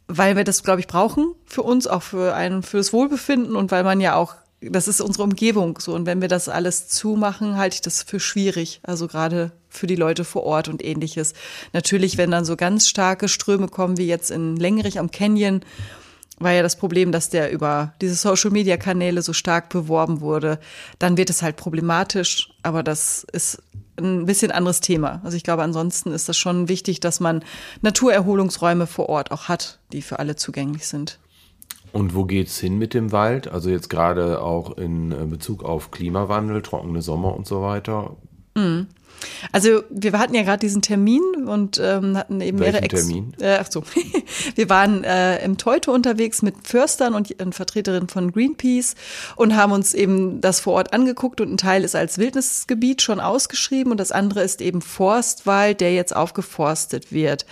weil 0.07 0.37
wir 0.37 0.45
das, 0.45 0.63
glaube 0.63 0.81
ich, 0.81 0.87
brauchen 0.87 1.35
für 1.45 1.63
uns, 1.63 1.87
auch 1.87 2.03
für 2.03 2.35
ein, 2.35 2.63
für 2.63 2.79
das 2.79 2.93
Wohlbefinden 2.93 3.57
und 3.57 3.71
weil 3.71 3.85
man 3.85 4.01
ja 4.01 4.17
auch, 4.17 4.35
das 4.61 4.89
ist 4.89 5.03
unsere 5.03 5.25
Umgebung 5.25 5.79
so. 5.79 5.95
Und 5.95 6.07
wenn 6.07 6.23
wir 6.23 6.29
das 6.29 6.49
alles 6.49 6.89
zumachen, 6.89 7.57
halte 7.59 7.75
ich 7.75 7.81
das 7.83 8.03
für 8.03 8.21
schwierig. 8.21 8.81
Also 8.83 9.09
gerade 9.09 9.53
für 9.69 9.87
die 9.87 9.97
Leute 9.97 10.25
vor 10.25 10.45
Ort 10.45 10.69
und 10.69 10.83
ähnliches. 10.83 11.35
Natürlich, 11.75 12.17
wenn 12.17 12.31
dann 12.31 12.47
so 12.47 12.57
ganz 12.57 12.89
starke 12.89 13.29
Ströme 13.29 13.69
kommen, 13.69 13.99
wie 13.99 14.07
jetzt 14.07 14.31
in 14.31 14.57
Längerich 14.57 14.99
am 14.99 15.11
Canyon, 15.11 15.61
war 16.39 16.53
ja 16.53 16.63
das 16.63 16.77
Problem, 16.77 17.13
dass 17.13 17.31
der 17.31 17.53
über 17.53 17.95
diese 18.01 18.15
Social-Media-Kanäle 18.15 19.23
so 19.23 19.33
stark 19.33 19.69
beworben 19.69 20.21
wurde. 20.21 20.59
Dann 20.99 21.17
wird 21.17 21.31
es 21.31 21.43
halt 21.43 21.57
problematisch, 21.57 22.51
aber 22.63 22.83
das 22.83 23.25
ist 23.33 23.63
ein 23.97 24.27
bisschen 24.27 24.51
anderes 24.51 24.81
Thema. 24.81 25.21
Also 25.23 25.37
ich 25.37 25.45
glaube, 25.45 25.63
ansonsten 25.63 26.13
ist 26.13 26.29
das 26.29 26.37
schon 26.37 26.69
wichtig, 26.69 27.01
dass 27.01 27.21
man 27.21 27.45
Naturerholungsräume 27.83 28.87
vor 28.87 29.09
Ort 29.09 29.31
auch 29.31 29.49
hat, 29.49 29.79
die 29.93 30.03
für 30.03 30.19
alle 30.19 30.37
zugänglich 30.37 30.87
sind. 30.87 31.19
Und 31.93 32.15
wo 32.15 32.25
geht's 32.25 32.59
hin 32.59 32.77
mit 32.77 32.93
dem 32.93 33.13
Wald? 33.13 33.47
Also 33.47 33.71
jetzt 33.71 33.89
gerade 33.89 34.43
auch 34.43 34.77
in 34.77 35.13
äh, 35.13 35.27
Bezug 35.27 35.63
auf 35.63 35.93
Klimawandel, 35.93 36.61
trockene 36.61 37.03
Sommer 37.03 37.37
und 37.37 37.47
so 37.47 37.63
weiter. 37.63 38.17
Mhm. 38.57 38.89
Also 39.53 39.83
wir 39.91 40.13
hatten 40.19 40.35
ja 40.35 40.43
gerade 40.43 40.59
diesen 40.59 40.83
Termin 40.83 41.23
und 41.47 41.79
ähm, 41.83 42.17
hatten 42.17 42.41
eben 42.41 42.59
Welchen 42.59 42.73
mehrere 42.73 42.83
Ex 42.83 43.07
Termin? 43.07 43.35
Äh, 43.41 43.59
ach 43.61 43.71
so. 43.71 43.85
wir 44.55 44.69
waren 44.69 45.05
äh, 45.05 45.45
im 45.45 45.59
Teute 45.59 45.91
unterwegs 45.91 46.43
mit 46.43 46.67
Förstern 46.67 47.15
und 47.15 47.41
einer 47.41 47.53
Vertreterin 47.53 48.09
von 48.09 48.33
Greenpeace 48.33 48.95
und 49.37 49.57
haben 49.57 49.73
uns 49.73 49.95
eben 49.95 50.41
das 50.41 50.61
vor 50.61 50.75
Ort 50.75 50.93
angeguckt 50.93 51.41
und 51.41 51.53
ein 51.53 51.57
Teil 51.57 51.85
ist 51.85 51.97
als 51.97 52.19
Wildnisgebiet 52.19 53.03
schon 53.03 53.21
ausgeschrieben 53.21 53.93
und 53.93 53.99
das 53.99 54.13
andere 54.13 54.43
ist 54.43 54.61
eben 54.61 54.83
Forstwald, 54.83 55.81
der 55.81 55.95
jetzt 55.95 56.15
aufgeforstet 56.15 57.13
wird. 57.13 57.47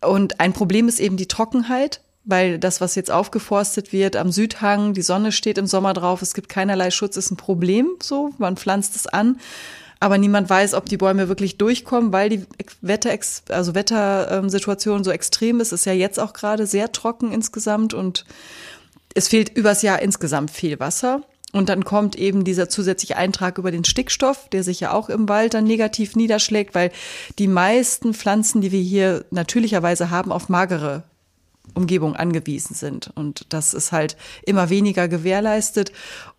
Und 0.00 0.40
ein 0.40 0.52
Problem 0.52 0.88
ist 0.88 1.00
eben 1.00 1.16
die 1.16 1.28
Trockenheit 1.28 2.00
weil 2.24 2.58
das, 2.58 2.80
was 2.80 2.94
jetzt 2.94 3.10
aufgeforstet 3.10 3.92
wird 3.92 4.16
am 4.16 4.30
Südhang, 4.30 4.94
die 4.94 5.02
Sonne 5.02 5.32
steht 5.32 5.58
im 5.58 5.66
Sommer 5.66 5.92
drauf, 5.92 6.22
es 6.22 6.34
gibt 6.34 6.48
keinerlei 6.48 6.90
Schutz, 6.90 7.16
ist 7.16 7.30
ein 7.30 7.36
Problem 7.36 7.88
so, 8.00 8.30
man 8.38 8.56
pflanzt 8.56 8.94
es 8.96 9.06
an 9.06 9.40
aber 10.02 10.18
niemand 10.18 10.50
weiß, 10.50 10.74
ob 10.74 10.86
die 10.86 10.96
Bäume 10.96 11.28
wirklich 11.28 11.58
durchkommen, 11.58 12.12
weil 12.12 12.28
die 12.28 12.44
Wetter, 12.80 13.16
also 13.50 13.76
Wettersituation 13.76 15.04
so 15.04 15.12
extrem 15.12 15.60
ist. 15.60 15.70
Ist 15.70 15.86
ja 15.86 15.92
jetzt 15.92 16.18
auch 16.18 16.32
gerade 16.32 16.66
sehr 16.66 16.90
trocken 16.90 17.30
insgesamt 17.30 17.94
und 17.94 18.24
es 19.14 19.28
fehlt 19.28 19.56
übers 19.56 19.82
Jahr 19.82 20.02
insgesamt 20.02 20.50
viel 20.50 20.80
Wasser. 20.80 21.22
Und 21.52 21.68
dann 21.68 21.84
kommt 21.84 22.16
eben 22.16 22.42
dieser 22.42 22.68
zusätzliche 22.68 23.16
Eintrag 23.16 23.58
über 23.58 23.70
den 23.70 23.84
Stickstoff, 23.84 24.48
der 24.48 24.64
sich 24.64 24.80
ja 24.80 24.92
auch 24.92 25.08
im 25.08 25.28
Wald 25.28 25.54
dann 25.54 25.64
negativ 25.64 26.16
niederschlägt, 26.16 26.74
weil 26.74 26.90
die 27.38 27.46
meisten 27.46 28.12
Pflanzen, 28.12 28.60
die 28.60 28.72
wir 28.72 28.80
hier 28.80 29.24
natürlicherweise 29.30 30.10
haben, 30.10 30.32
auf 30.32 30.48
magere 30.48 31.04
Umgebung 31.74 32.16
angewiesen 32.16 32.74
sind. 32.74 33.12
Und 33.14 33.46
das 33.50 33.72
ist 33.72 33.92
halt 33.92 34.16
immer 34.44 34.68
weniger 34.68 35.06
gewährleistet. 35.06 35.92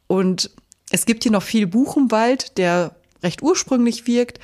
Und 0.08 0.50
es 0.89 1.05
gibt 1.05 1.24
hier 1.24 1.32
noch 1.32 1.43
viel 1.43 1.65
Buchenwald, 1.65 2.58
der 2.58 2.93
recht 3.24 3.42
ursprünglich 3.42 4.08
wirkt. 4.08 4.39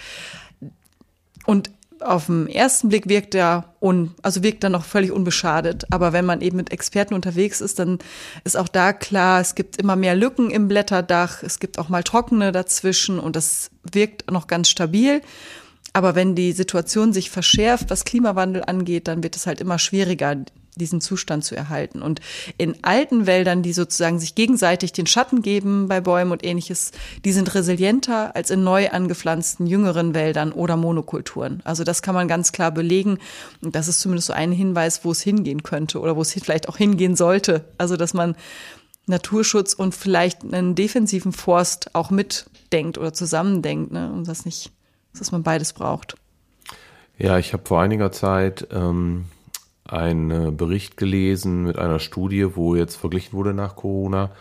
Und 1.45 1.71
auf 2.01 2.27
den 2.27 2.48
ersten 2.48 2.89
Blick 2.89 3.09
wirkt 3.09 3.36
er 3.36 3.74
un, 3.81 4.15
also 4.21 4.43
wirkt 4.43 4.63
er 4.63 4.69
noch 4.69 4.86
völlig 4.86 5.12
unbeschadet. 5.12 5.86
Aber 5.91 6.13
wenn 6.13 6.25
man 6.25 6.41
eben 6.41 6.57
mit 6.57 6.71
Experten 6.71 7.13
unterwegs 7.13 7.62
ist, 7.62 7.79
dann 7.79 8.00
ist 8.43 8.57
auch 8.57 8.67
da 8.67 8.93
klar, 8.93 9.41
es 9.41 9.55
gibt 9.55 9.77
immer 9.77 9.95
mehr 9.95 10.15
Lücken 10.15 10.50
im 10.50 10.67
Blätterdach, 10.67 11.43
es 11.43 11.59
gibt 11.59 11.77
auch 11.77 11.89
mal 11.89 12.03
trockene 12.03 12.51
dazwischen 12.51 13.19
und 13.19 13.36
das 13.36 13.71
wirkt 13.91 14.29
noch 14.31 14.48
ganz 14.48 14.69
stabil. 14.69 15.21
Aber 15.91 16.15
wenn 16.15 16.36
die 16.36 16.51
Situation 16.51 17.13
sich 17.13 17.29
verschärft, 17.29 17.89
was 17.89 18.05
Klimawandel 18.05 18.63
angeht, 18.63 19.07
dann 19.07 19.24
wird 19.24 19.36
es 19.36 19.48
halt 19.48 19.59
immer 19.59 19.79
schwieriger, 19.79 20.38
diesen 20.79 21.01
Zustand 21.01 21.45
zu 21.45 21.55
erhalten. 21.55 22.01
Und 22.01 22.21
in 22.57 22.83
alten 22.83 23.27
Wäldern, 23.27 23.62
die 23.62 23.74
sozusagen 23.74 24.19
sich 24.19 24.33
gegenseitig 24.33 24.93
den 24.93 25.05
Schatten 25.05 25.43
geben 25.43 25.88
bei 25.88 26.01
Bäumen 26.01 26.31
und 26.31 26.43
ähnliches, 26.43 26.91
die 27.24 27.31
sind 27.31 27.53
resilienter 27.53 28.36
als 28.36 28.50
in 28.50 28.63
neu 28.63 28.89
angepflanzten 28.89 29.67
jüngeren 29.67 30.15
Wäldern 30.15 30.51
oder 30.51 30.77
Monokulturen. 30.77 31.62
Also 31.63 31.83
das 31.83 32.01
kann 32.01 32.15
man 32.15 32.27
ganz 32.27 32.51
klar 32.51 32.71
belegen. 32.71 33.19
Und 33.62 33.75
das 33.75 33.88
ist 33.88 34.00
zumindest 34.00 34.27
so 34.27 34.33
ein 34.33 34.51
Hinweis, 34.51 35.05
wo 35.05 35.11
es 35.11 35.22
hingehen 35.22 35.61
könnte 35.61 36.00
oder 36.00 36.15
wo 36.15 36.22
es 36.22 36.33
vielleicht 36.33 36.68
auch 36.70 36.77
hingehen 36.77 37.15
sollte. 37.15 37.65
Also 37.77 37.96
dass 37.96 38.15
man 38.15 38.35
Naturschutz 39.09 39.74
und 39.74 39.94
vielleicht 39.94 40.44
einen 40.44 40.75
defensiven 40.75 41.33
Forst 41.33 41.94
auch 41.96 42.11
mitdenkt 42.11 42.98
oder 42.98 43.11
zusammendenkt, 43.11 43.92
ne? 43.92 44.11
Und 44.11 44.27
das 44.27 44.46
nicht, 44.46 44.72
dass 45.18 45.31
man 45.31 45.44
beides 45.44 45.74
braucht. 45.74 46.15
Ja, 47.18 47.37
ich 47.37 47.51
habe 47.51 47.63
vor 47.65 47.81
einiger 47.81 48.11
Zeit 48.11 48.68
ähm, 48.72 49.25
einen 49.91 50.55
Bericht 50.55 50.97
gelesen 50.97 51.63
mit 51.63 51.77
einer 51.77 51.99
Studie, 51.99 52.55
wo 52.55 52.75
jetzt 52.75 52.95
verglichen 52.95 53.33
wurde 53.33 53.53
nach 53.53 53.75
Corona, 53.75 54.31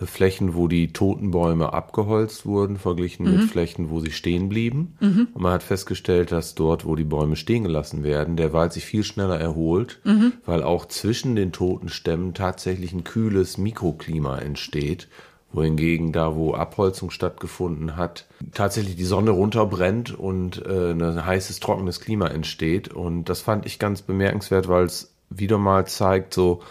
äh, 0.00 0.06
Flächen, 0.06 0.54
wo 0.54 0.68
die 0.68 0.92
toten 0.92 1.30
Bäume 1.30 1.72
abgeholzt 1.72 2.46
wurden, 2.46 2.76
verglichen 2.76 3.26
mhm. 3.26 3.40
mit 3.40 3.50
Flächen, 3.50 3.90
wo 3.90 4.00
sie 4.00 4.12
stehen 4.12 4.48
blieben. 4.48 4.94
Mhm. 5.00 5.28
Und 5.32 5.42
man 5.42 5.52
hat 5.52 5.62
festgestellt, 5.62 6.32
dass 6.32 6.54
dort, 6.54 6.84
wo 6.84 6.96
die 6.96 7.04
Bäume 7.04 7.36
stehen 7.36 7.64
gelassen 7.64 8.02
werden, 8.02 8.36
der 8.36 8.52
Wald 8.52 8.72
sich 8.72 8.84
viel 8.84 9.04
schneller 9.04 9.38
erholt, 9.38 10.00
mhm. 10.04 10.34
weil 10.46 10.62
auch 10.62 10.86
zwischen 10.86 11.36
den 11.36 11.52
toten 11.52 11.88
Stämmen 11.88 12.34
tatsächlich 12.34 12.92
ein 12.92 13.04
kühles 13.04 13.58
Mikroklima 13.58 14.38
entsteht 14.38 15.08
wohingegen 15.52 16.12
da, 16.12 16.34
wo 16.34 16.54
Abholzung 16.54 17.10
stattgefunden 17.10 17.96
hat, 17.96 18.26
tatsächlich 18.52 18.96
die 18.96 19.04
Sonne 19.04 19.30
runterbrennt 19.30 20.18
und 20.18 20.64
äh, 20.64 20.92
ein 20.92 21.24
heißes, 21.24 21.60
trockenes 21.60 22.00
Klima 22.00 22.28
entsteht. 22.28 22.88
Und 22.88 23.24
das 23.24 23.40
fand 23.40 23.66
ich 23.66 23.78
ganz 23.78 24.02
bemerkenswert, 24.02 24.68
weil 24.68 24.84
es 24.84 25.12
wieder 25.30 25.58
mal 25.58 25.86
zeigt, 25.86 26.34
so 26.34 26.62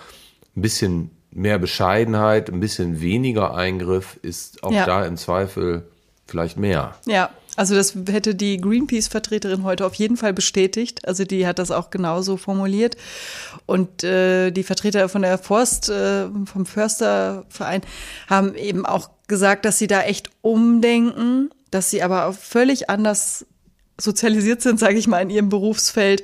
ein 0.55 0.61
bisschen 0.61 1.11
mehr 1.31 1.59
Bescheidenheit, 1.59 2.49
ein 2.49 2.59
bisschen 2.59 3.01
weniger 3.01 3.53
Eingriff 3.53 4.19
ist 4.21 4.63
auch 4.63 4.71
ja. 4.71 4.85
da 4.85 5.05
im 5.05 5.17
Zweifel 5.17 5.87
vielleicht 6.25 6.57
mehr. 6.57 6.95
Ja, 7.05 7.29
also 7.55 7.75
das 7.75 7.95
hätte 8.09 8.33
die 8.33 8.57
Greenpeace-Vertreterin 8.57 9.63
heute 9.63 9.85
auf 9.85 9.95
jeden 9.95 10.17
Fall 10.17 10.33
bestätigt. 10.33 11.07
Also 11.07 11.25
die 11.25 11.45
hat 11.45 11.59
das 11.59 11.71
auch 11.71 11.89
genauso 11.89 12.37
formuliert. 12.37 12.95
Und 13.65 14.03
äh, 14.03 14.51
die 14.51 14.63
Vertreter 14.63 15.09
von 15.09 15.21
der 15.21 15.37
Forst, 15.37 15.89
äh, 15.89 16.27
vom 16.45 16.65
Försterverein 16.65 17.81
haben 18.29 18.55
eben 18.55 18.85
auch 18.85 19.09
gesagt, 19.27 19.65
dass 19.65 19.77
sie 19.77 19.87
da 19.87 20.01
echt 20.01 20.29
umdenken, 20.41 21.49
dass 21.71 21.89
sie 21.89 22.03
aber 22.03 22.25
auch 22.27 22.33
völlig 22.33 22.89
anders 22.89 23.45
sozialisiert 24.01 24.61
sind, 24.61 24.79
sage 24.79 24.97
ich 24.97 25.07
mal, 25.07 25.21
in 25.21 25.29
ihrem 25.29 25.49
Berufsfeld 25.49 26.23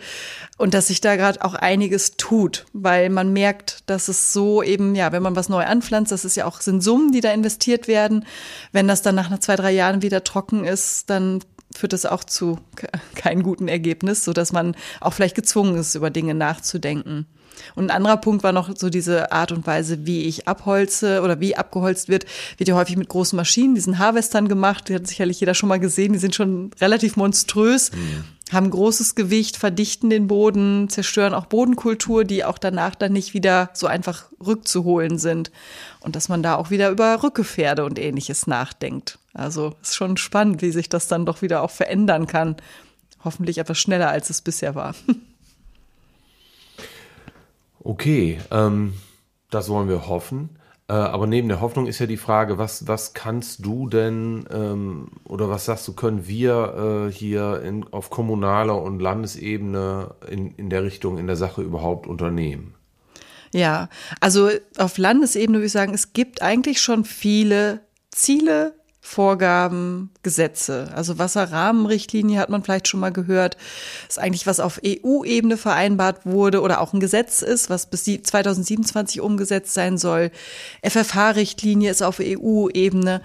und 0.57 0.73
dass 0.73 0.87
sich 0.87 1.01
da 1.01 1.15
gerade 1.15 1.43
auch 1.43 1.53
einiges 1.53 2.17
tut, 2.17 2.65
weil 2.73 3.09
man 3.09 3.31
merkt, 3.31 3.83
dass 3.85 4.07
es 4.07 4.33
so 4.33 4.63
eben, 4.63 4.95
ja, 4.95 5.11
wenn 5.11 5.23
man 5.23 5.35
was 5.35 5.49
neu 5.49 5.63
anpflanzt, 5.63 6.11
das 6.11 6.25
ist 6.25 6.35
ja 6.35 6.45
auch 6.45 6.61
sind 6.61 6.81
Summen, 6.81 7.11
die 7.11 7.21
da 7.21 7.31
investiert 7.31 7.87
werden. 7.87 8.25
Wenn 8.71 8.87
das 8.87 9.01
dann 9.01 9.15
nach 9.15 9.37
zwei, 9.39 9.55
drei 9.55 9.71
Jahren 9.71 10.01
wieder 10.01 10.23
trocken 10.23 10.65
ist, 10.65 11.09
dann 11.09 11.39
führt 11.75 11.93
das 11.93 12.05
auch 12.05 12.23
zu 12.23 12.59
keinem 13.15 13.43
guten 13.43 13.67
Ergebnis, 13.67 14.23
so 14.23 14.33
dass 14.33 14.51
man 14.51 14.75
auch 14.99 15.13
vielleicht 15.13 15.35
gezwungen 15.35 15.77
ist, 15.77 15.95
über 15.95 16.09
Dinge 16.09 16.33
nachzudenken. 16.33 17.27
Und 17.75 17.85
ein 17.85 17.95
anderer 17.95 18.17
Punkt 18.17 18.43
war 18.43 18.51
noch 18.51 18.69
so 18.75 18.89
diese 18.89 19.31
Art 19.31 19.51
und 19.51 19.65
Weise, 19.67 20.05
wie 20.05 20.23
ich 20.23 20.47
abholze 20.47 21.21
oder 21.21 21.39
wie 21.39 21.55
abgeholzt 21.55 22.09
wird, 22.09 22.25
wird 22.57 22.67
ja 22.67 22.75
häufig 22.75 22.97
mit 22.97 23.09
großen 23.09 23.35
Maschinen, 23.35 23.75
diesen 23.75 23.99
Harvestern 23.99 24.47
gemacht, 24.47 24.89
die 24.89 24.95
hat 24.95 25.07
sicherlich 25.07 25.39
jeder 25.39 25.53
schon 25.53 25.69
mal 25.69 25.79
gesehen, 25.79 26.13
die 26.13 26.19
sind 26.19 26.35
schon 26.35 26.71
relativ 26.79 27.15
monströs. 27.15 27.91
Mhm 27.91 28.37
haben 28.51 28.69
großes 28.69 29.15
Gewicht, 29.15 29.57
verdichten 29.57 30.09
den 30.09 30.27
Boden, 30.27 30.89
zerstören 30.89 31.33
auch 31.33 31.47
Bodenkultur, 31.47 32.23
die 32.23 32.45
auch 32.45 32.57
danach 32.57 32.95
dann 32.95 33.11
nicht 33.11 33.33
wieder 33.33 33.69
so 33.73 33.87
einfach 33.87 34.25
rückzuholen 34.45 35.17
sind. 35.17 35.51
Und 35.99 36.15
dass 36.15 36.29
man 36.29 36.43
da 36.43 36.55
auch 36.55 36.69
wieder 36.69 36.89
über 36.89 37.21
Rückgefährde 37.23 37.83
und 37.83 37.99
ähnliches 37.99 38.47
nachdenkt. 38.47 39.19
Also 39.33 39.75
ist 39.81 39.95
schon 39.95 40.17
spannend, 40.17 40.61
wie 40.61 40.71
sich 40.71 40.87
das 40.87 41.07
dann 41.07 41.25
doch 41.25 41.41
wieder 41.41 41.61
auch 41.61 41.71
verändern 41.71 42.27
kann. 42.27 42.55
Hoffentlich 43.23 43.57
etwas 43.57 43.77
schneller, 43.77 44.09
als 44.09 44.29
es 44.29 44.41
bisher 44.41 44.75
war. 44.75 44.95
Okay, 47.87 48.37
ähm, 48.51 48.95
das 49.49 49.69
wollen 49.69 49.87
wir 49.87 50.09
hoffen. 50.09 50.49
Äh, 50.89 50.91
aber 50.91 51.25
neben 51.25 51.47
der 51.47 51.61
Hoffnung 51.61 51.87
ist 51.87 51.99
ja 51.99 52.05
die 52.05 52.17
Frage, 52.17 52.57
was, 52.57 52.85
was 52.85 53.13
kannst 53.13 53.65
du 53.65 53.87
denn 53.87 54.45
ähm, 54.51 55.07
oder 55.23 55.47
was 55.47 55.63
sagst 55.63 55.87
du, 55.87 55.93
können 55.93 56.27
wir 56.27 57.07
äh, 57.07 57.13
hier 57.13 57.61
in, 57.61 57.85
auf 57.93 58.09
kommunaler 58.09 58.81
und 58.81 58.99
Landesebene 58.99 60.15
in, 60.29 60.51
in 60.55 60.69
der 60.69 60.83
Richtung, 60.83 61.17
in 61.17 61.27
der 61.27 61.37
Sache 61.37 61.61
überhaupt 61.61 62.07
unternehmen? 62.07 62.75
Ja, 63.53 63.87
also 64.19 64.49
auf 64.77 64.97
Landesebene 64.97 65.59
würde 65.59 65.67
ich 65.67 65.71
sagen, 65.71 65.93
es 65.93 66.11
gibt 66.11 66.41
eigentlich 66.41 66.81
schon 66.81 67.05
viele 67.05 67.79
Ziele, 68.11 68.73
Vorgaben, 69.07 70.11
Gesetze. 70.21 70.89
Also 70.93 71.17
Wasserrahmenrichtlinie 71.17 72.39
hat 72.39 72.49
man 72.49 72.61
vielleicht 72.61 72.89
schon 72.89 72.99
mal 72.99 73.13
gehört. 73.13 73.55
Ist 74.09 74.19
eigentlich 74.19 74.45
was 74.45 74.59
auf 74.59 74.81
EU-Ebene 74.85 75.55
vereinbart 75.55 76.25
wurde 76.25 76.61
oder 76.61 76.81
auch 76.81 76.91
ein 76.91 76.99
Gesetz 76.99 77.41
ist, 77.41 77.69
was 77.69 77.89
bis 77.89 78.03
2027 78.03 79.21
umgesetzt 79.21 79.73
sein 79.73 79.97
soll. 79.97 80.29
FFH-Richtlinie 80.83 81.89
ist 81.89 82.03
auf 82.03 82.19
EU-Ebene. 82.19 83.21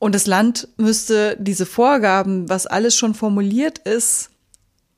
Und 0.00 0.16
das 0.16 0.26
Land 0.26 0.66
müsste 0.76 1.36
diese 1.38 1.66
Vorgaben, 1.66 2.48
was 2.48 2.66
alles 2.66 2.96
schon 2.96 3.14
formuliert 3.14 3.78
ist, 3.78 4.30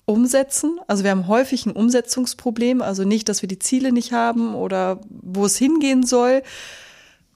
umsetzen. 0.06 0.80
Also 0.87 1.04
wir 1.04 1.10
haben 1.10 1.28
häufig 1.28 1.66
ein 1.66 1.72
Umsetzungsproblem. 1.72 2.80
Also 2.80 3.04
nicht, 3.04 3.28
dass 3.28 3.42
wir 3.42 3.48
die 3.48 3.58
Ziele 3.58 3.92
nicht 3.92 4.12
haben 4.12 4.54
oder 4.54 5.02
wo 5.10 5.44
es 5.44 5.58
hingehen 5.58 6.02
soll. 6.02 6.42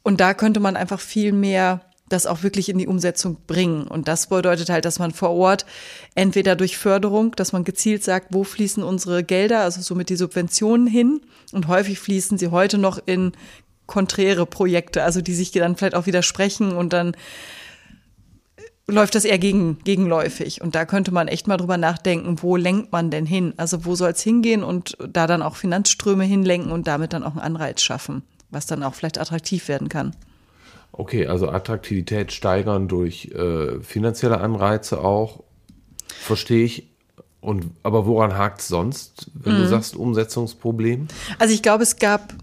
Und 0.03 0.23
da 0.23 0.33
könnte 0.33 0.59
man 0.59 0.75
einfach 0.75 1.01
viel 1.01 1.33
mehr 1.33 1.83
das 2.09 2.27
auch 2.27 2.43
wirklich 2.43 2.69
in 2.69 2.79
die 2.79 2.87
Umsetzung 2.87 3.37
bringen. 3.47 3.87
Und 3.87 4.09
das 4.09 4.29
bedeutet 4.29 4.71
halt, 4.71 4.85
dass 4.85 4.99
man 4.99 5.13
vor 5.13 5.31
Ort 5.31 5.67
entweder 6.15 6.57
durch 6.57 6.77
Förderung, 6.77 7.33
dass 7.37 7.53
man 7.53 7.65
gezielt 7.65 8.05
sagt, 8.05 8.29
wo 8.31 8.45
fließen 8.45 8.83
unsere 8.83 9.25
Gelder, 9.25 9.61
also 9.61 9.81
somit 9.81 10.09
die 10.09 10.17
Subventionen 10.17 10.87
hin. 10.87 11.21
Und 11.53 11.69
häufig 11.69 11.99
fließen 11.99 12.39
sie 12.39 12.49
heute 12.49 12.79
noch 12.79 12.99
in 13.05 13.33
konträre 13.87 14.47
Projekte, 14.47 15.03
also 15.03 15.21
die 15.21 15.35
sich 15.35 15.51
dann 15.51 15.77
vielleicht 15.77 15.95
auch 15.95 16.07
widersprechen 16.07 16.73
und 16.73 16.93
dann 16.93 17.17
läuft 18.87 19.15
das 19.15 19.25
eher 19.25 19.39
gegen, 19.39 19.79
gegenläufig. 19.85 20.63
Und 20.63 20.75
da 20.75 20.85
könnte 20.85 21.13
man 21.13 21.29
echt 21.29 21.47
mal 21.47 21.59
drüber 21.59 21.77
nachdenken, 21.77 22.43
wo 22.43 22.57
lenkt 22.57 22.91
man 22.91 23.11
denn 23.11 23.27
hin? 23.27 23.55
Also 23.57 23.85
wo 23.85 23.95
soll 23.95 24.11
es 24.11 24.23
hingehen 24.23 24.63
und 24.63 24.97
da 25.07 25.27
dann 25.27 25.43
auch 25.43 25.57
Finanzströme 25.57 26.25
hinlenken 26.25 26.73
und 26.73 26.87
damit 26.87 27.13
dann 27.13 27.23
auch 27.23 27.33
einen 27.33 27.41
Anreiz 27.41 27.83
schaffen, 27.83 28.23
was 28.51 28.67
dann 28.67 28.83
auch 28.83 28.95
vielleicht 28.95 29.19
attraktiv 29.19 29.69
werden 29.69 29.89
kann. 29.89 30.17
Okay, 30.93 31.27
also 31.27 31.49
Attraktivität 31.49 32.33
steigern 32.33 32.89
durch 32.89 33.27
äh, 33.27 33.81
finanzielle 33.81 34.41
Anreize 34.41 35.01
auch, 35.01 35.45
verstehe 36.09 36.65
ich. 36.65 36.89
Und 37.41 37.71
aber 37.85 38.07
woran 38.07 38.37
hakt 38.37 38.61
es 38.61 38.69
sonst, 38.69 39.31
wenn 39.35 39.55
mhm. 39.55 39.59
du 39.59 39.69
sagst 39.69 39.95
Umsetzungsproblem? 39.95 41.07
Also 41.39 41.55
ich 41.55 41.63
glaube, 41.63 41.85
es 41.85 41.97
gab 41.97 42.35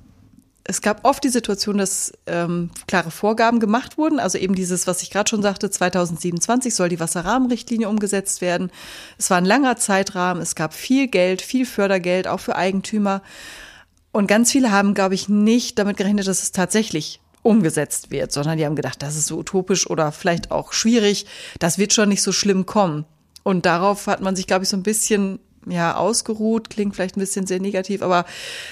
es 0.68 0.82
gab 0.82 1.06
oft 1.06 1.24
die 1.24 1.30
Situation, 1.30 1.78
dass 1.78 2.12
ähm, 2.26 2.72
klare 2.88 3.12
Vorgaben 3.12 3.60
gemacht 3.60 4.00
wurden. 4.00 4.20
Also 4.20 4.40
eben 4.40 4.56
dieses, 4.56 4.88
was 4.88 5.04
ich 5.04 5.12
gerade 5.12 5.30
schon 5.30 5.44
sagte, 5.44 5.70
2027 5.70 6.74
soll 6.74 6.90
die 6.90 7.00
Wasserrahmenrichtlinie 7.00 7.88
umgesetzt 7.88 8.42
werden. 8.42 8.72
Es 9.20 9.30
war 9.30 9.38
ein 9.38 9.46
langer 9.46 9.78
Zeitrahmen, 9.78 10.42
es 10.42 10.56
gab 10.56 10.74
viel 10.74 11.08
Geld, 11.08 11.44
viel 11.44 11.68
Fördergeld, 11.68 12.28
auch 12.28 12.40
für 12.40 12.56
Eigentümer. 12.56 13.22
Und 14.12 14.26
ganz 14.26 14.52
viele 14.52 14.72
haben, 14.72 14.96
glaube 14.96 15.14
ich, 15.14 15.30
nicht 15.30 15.78
damit 15.78 15.98
gerechnet, 15.98 16.28
dass 16.28 16.42
es 16.42 16.52
tatsächlich 16.52 17.22
umgesetzt 17.46 18.12
wird, 18.12 18.32
sondern 18.32 18.58
die 18.58 18.66
haben 18.66 18.76
gedacht, 18.76 19.02
das 19.02 19.16
ist 19.16 19.28
so 19.28 19.38
utopisch 19.38 19.90
oder 19.90 20.12
vielleicht 20.12 20.52
auch 20.52 20.74
schwierig, 20.74 21.26
das 21.60 21.78
wird 21.78 21.94
schon 21.94 22.10
nicht 22.10 22.22
so 22.22 22.32
schlimm 22.32 22.66
kommen. 22.66 23.06
Und 23.44 23.66
darauf 23.66 24.08
hat 24.08 24.22
man 24.22 24.36
sich, 24.36 24.48
glaube 24.48 24.64
ich, 24.64 24.70
so 24.70 24.78
ein 24.78 24.84
bisschen 24.84 25.40
ja 25.68 25.96
ausgeruht, 25.96 26.70
klingt 26.70 26.96
vielleicht 26.96 27.18
ein 27.18 27.20
bisschen 27.20 27.48
sehr 27.48 27.60
negativ, 27.60 28.02
aber 28.02 28.26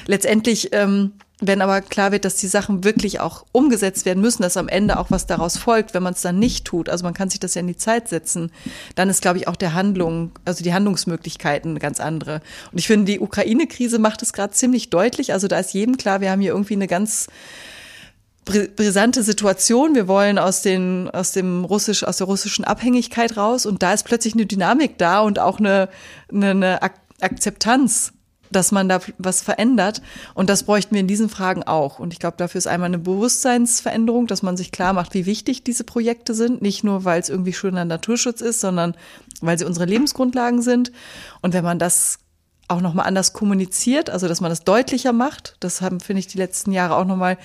letztendlich 0.07 0.73
ähm, 0.73 1.13
wenn 1.47 1.61
aber 1.61 1.81
klar 1.81 2.11
wird, 2.11 2.25
dass 2.25 2.35
die 2.35 2.47
Sachen 2.47 2.83
wirklich 2.83 3.19
auch 3.19 3.45
umgesetzt 3.51 4.05
werden 4.05 4.21
müssen, 4.21 4.43
dass 4.43 4.55
am 4.55 4.69
Ende 4.69 4.97
auch 4.97 5.11
was 5.11 5.25
daraus 5.25 5.57
folgt, 5.57 5.93
wenn 5.93 6.03
man 6.03 6.13
es 6.13 6.21
dann 6.21 6.39
nicht 6.39 6.63
tut, 6.65 6.89
also 6.89 7.03
man 7.03 7.13
kann 7.13 7.29
sich 7.29 7.39
das 7.39 7.55
ja 7.55 7.59
in 7.59 7.67
die 7.67 7.75
Zeit 7.75 8.07
setzen, 8.07 8.51
dann 8.95 9.09
ist, 9.09 9.21
glaube 9.21 9.39
ich, 9.39 9.47
auch 9.47 9.55
der 9.55 9.73
Handlung, 9.73 10.31
also 10.45 10.63
die 10.63 10.73
Handlungsmöglichkeiten 10.73 11.79
ganz 11.79 11.99
andere. 11.99 12.41
Und 12.71 12.79
ich 12.79 12.87
finde, 12.87 13.11
die 13.11 13.19
Ukraine-Krise 13.19 13.99
macht 13.99 14.21
es 14.21 14.31
gerade 14.31 14.53
ziemlich 14.53 14.89
deutlich. 14.89 15.33
Also 15.33 15.47
da 15.47 15.59
ist 15.59 15.73
jedem 15.73 15.97
klar, 15.97 16.21
wir 16.21 16.31
haben 16.31 16.41
hier 16.41 16.53
irgendwie 16.53 16.75
eine 16.75 16.87
ganz 16.87 17.27
brisante 18.45 19.23
Situation. 19.23 19.95
Wir 19.95 20.07
wollen 20.07 20.37
aus 20.37 20.61
den, 20.61 21.09
aus 21.09 21.31
dem 21.31 21.65
russisch, 21.65 22.03
aus 22.03 22.17
der 22.17 22.27
russischen 22.27 22.65
Abhängigkeit 22.65 23.37
raus 23.37 23.65
und 23.65 23.83
da 23.83 23.93
ist 23.93 24.03
plötzlich 24.03 24.33
eine 24.33 24.45
Dynamik 24.45 24.97
da 24.97 25.21
und 25.21 25.39
auch 25.39 25.59
eine, 25.59 25.89
eine, 26.31 26.49
eine 26.51 26.81
Akzeptanz 27.21 28.13
dass 28.53 28.71
man 28.71 28.87
da 28.87 28.99
was 29.17 29.41
verändert. 29.41 30.01
Und 30.33 30.49
das 30.49 30.63
bräuchten 30.63 30.95
wir 30.95 31.01
in 31.01 31.07
diesen 31.07 31.27
Fragen 31.29 31.63
auch. 31.63 31.99
Und 31.99 32.13
ich 32.13 32.19
glaube, 32.19 32.37
dafür 32.37 32.59
ist 32.59 32.67
einmal 32.67 32.87
eine 32.87 32.99
Bewusstseinsveränderung, 32.99 34.27
dass 34.27 34.43
man 34.43 34.57
sich 34.57 34.71
klar 34.71 34.93
macht, 34.93 35.13
wie 35.13 35.25
wichtig 35.25 35.63
diese 35.63 35.83
Projekte 35.83 36.33
sind. 36.33 36.61
Nicht 36.61 36.83
nur, 36.83 37.03
weil 37.03 37.19
es 37.19 37.29
irgendwie 37.29 37.53
schöner 37.53 37.85
Naturschutz 37.85 38.41
ist, 38.41 38.61
sondern 38.61 38.95
weil 39.41 39.57
sie 39.57 39.65
unsere 39.65 39.85
Lebensgrundlagen 39.85 40.61
sind. 40.61 40.91
Und 41.41 41.53
wenn 41.53 41.63
man 41.63 41.79
das 41.79 42.19
auch 42.67 42.81
nochmal 42.81 43.07
anders 43.07 43.33
kommuniziert, 43.33 44.09
also 44.09 44.27
dass 44.27 44.41
man 44.41 44.49
das 44.49 44.63
deutlicher 44.63 45.13
macht, 45.13 45.57
das 45.59 45.81
haben, 45.81 45.99
finde 45.99 46.21
ich, 46.21 46.27
die 46.27 46.37
letzten 46.37 46.71
Jahre 46.71 46.95
auch 46.95 47.05
nochmal 47.05 47.37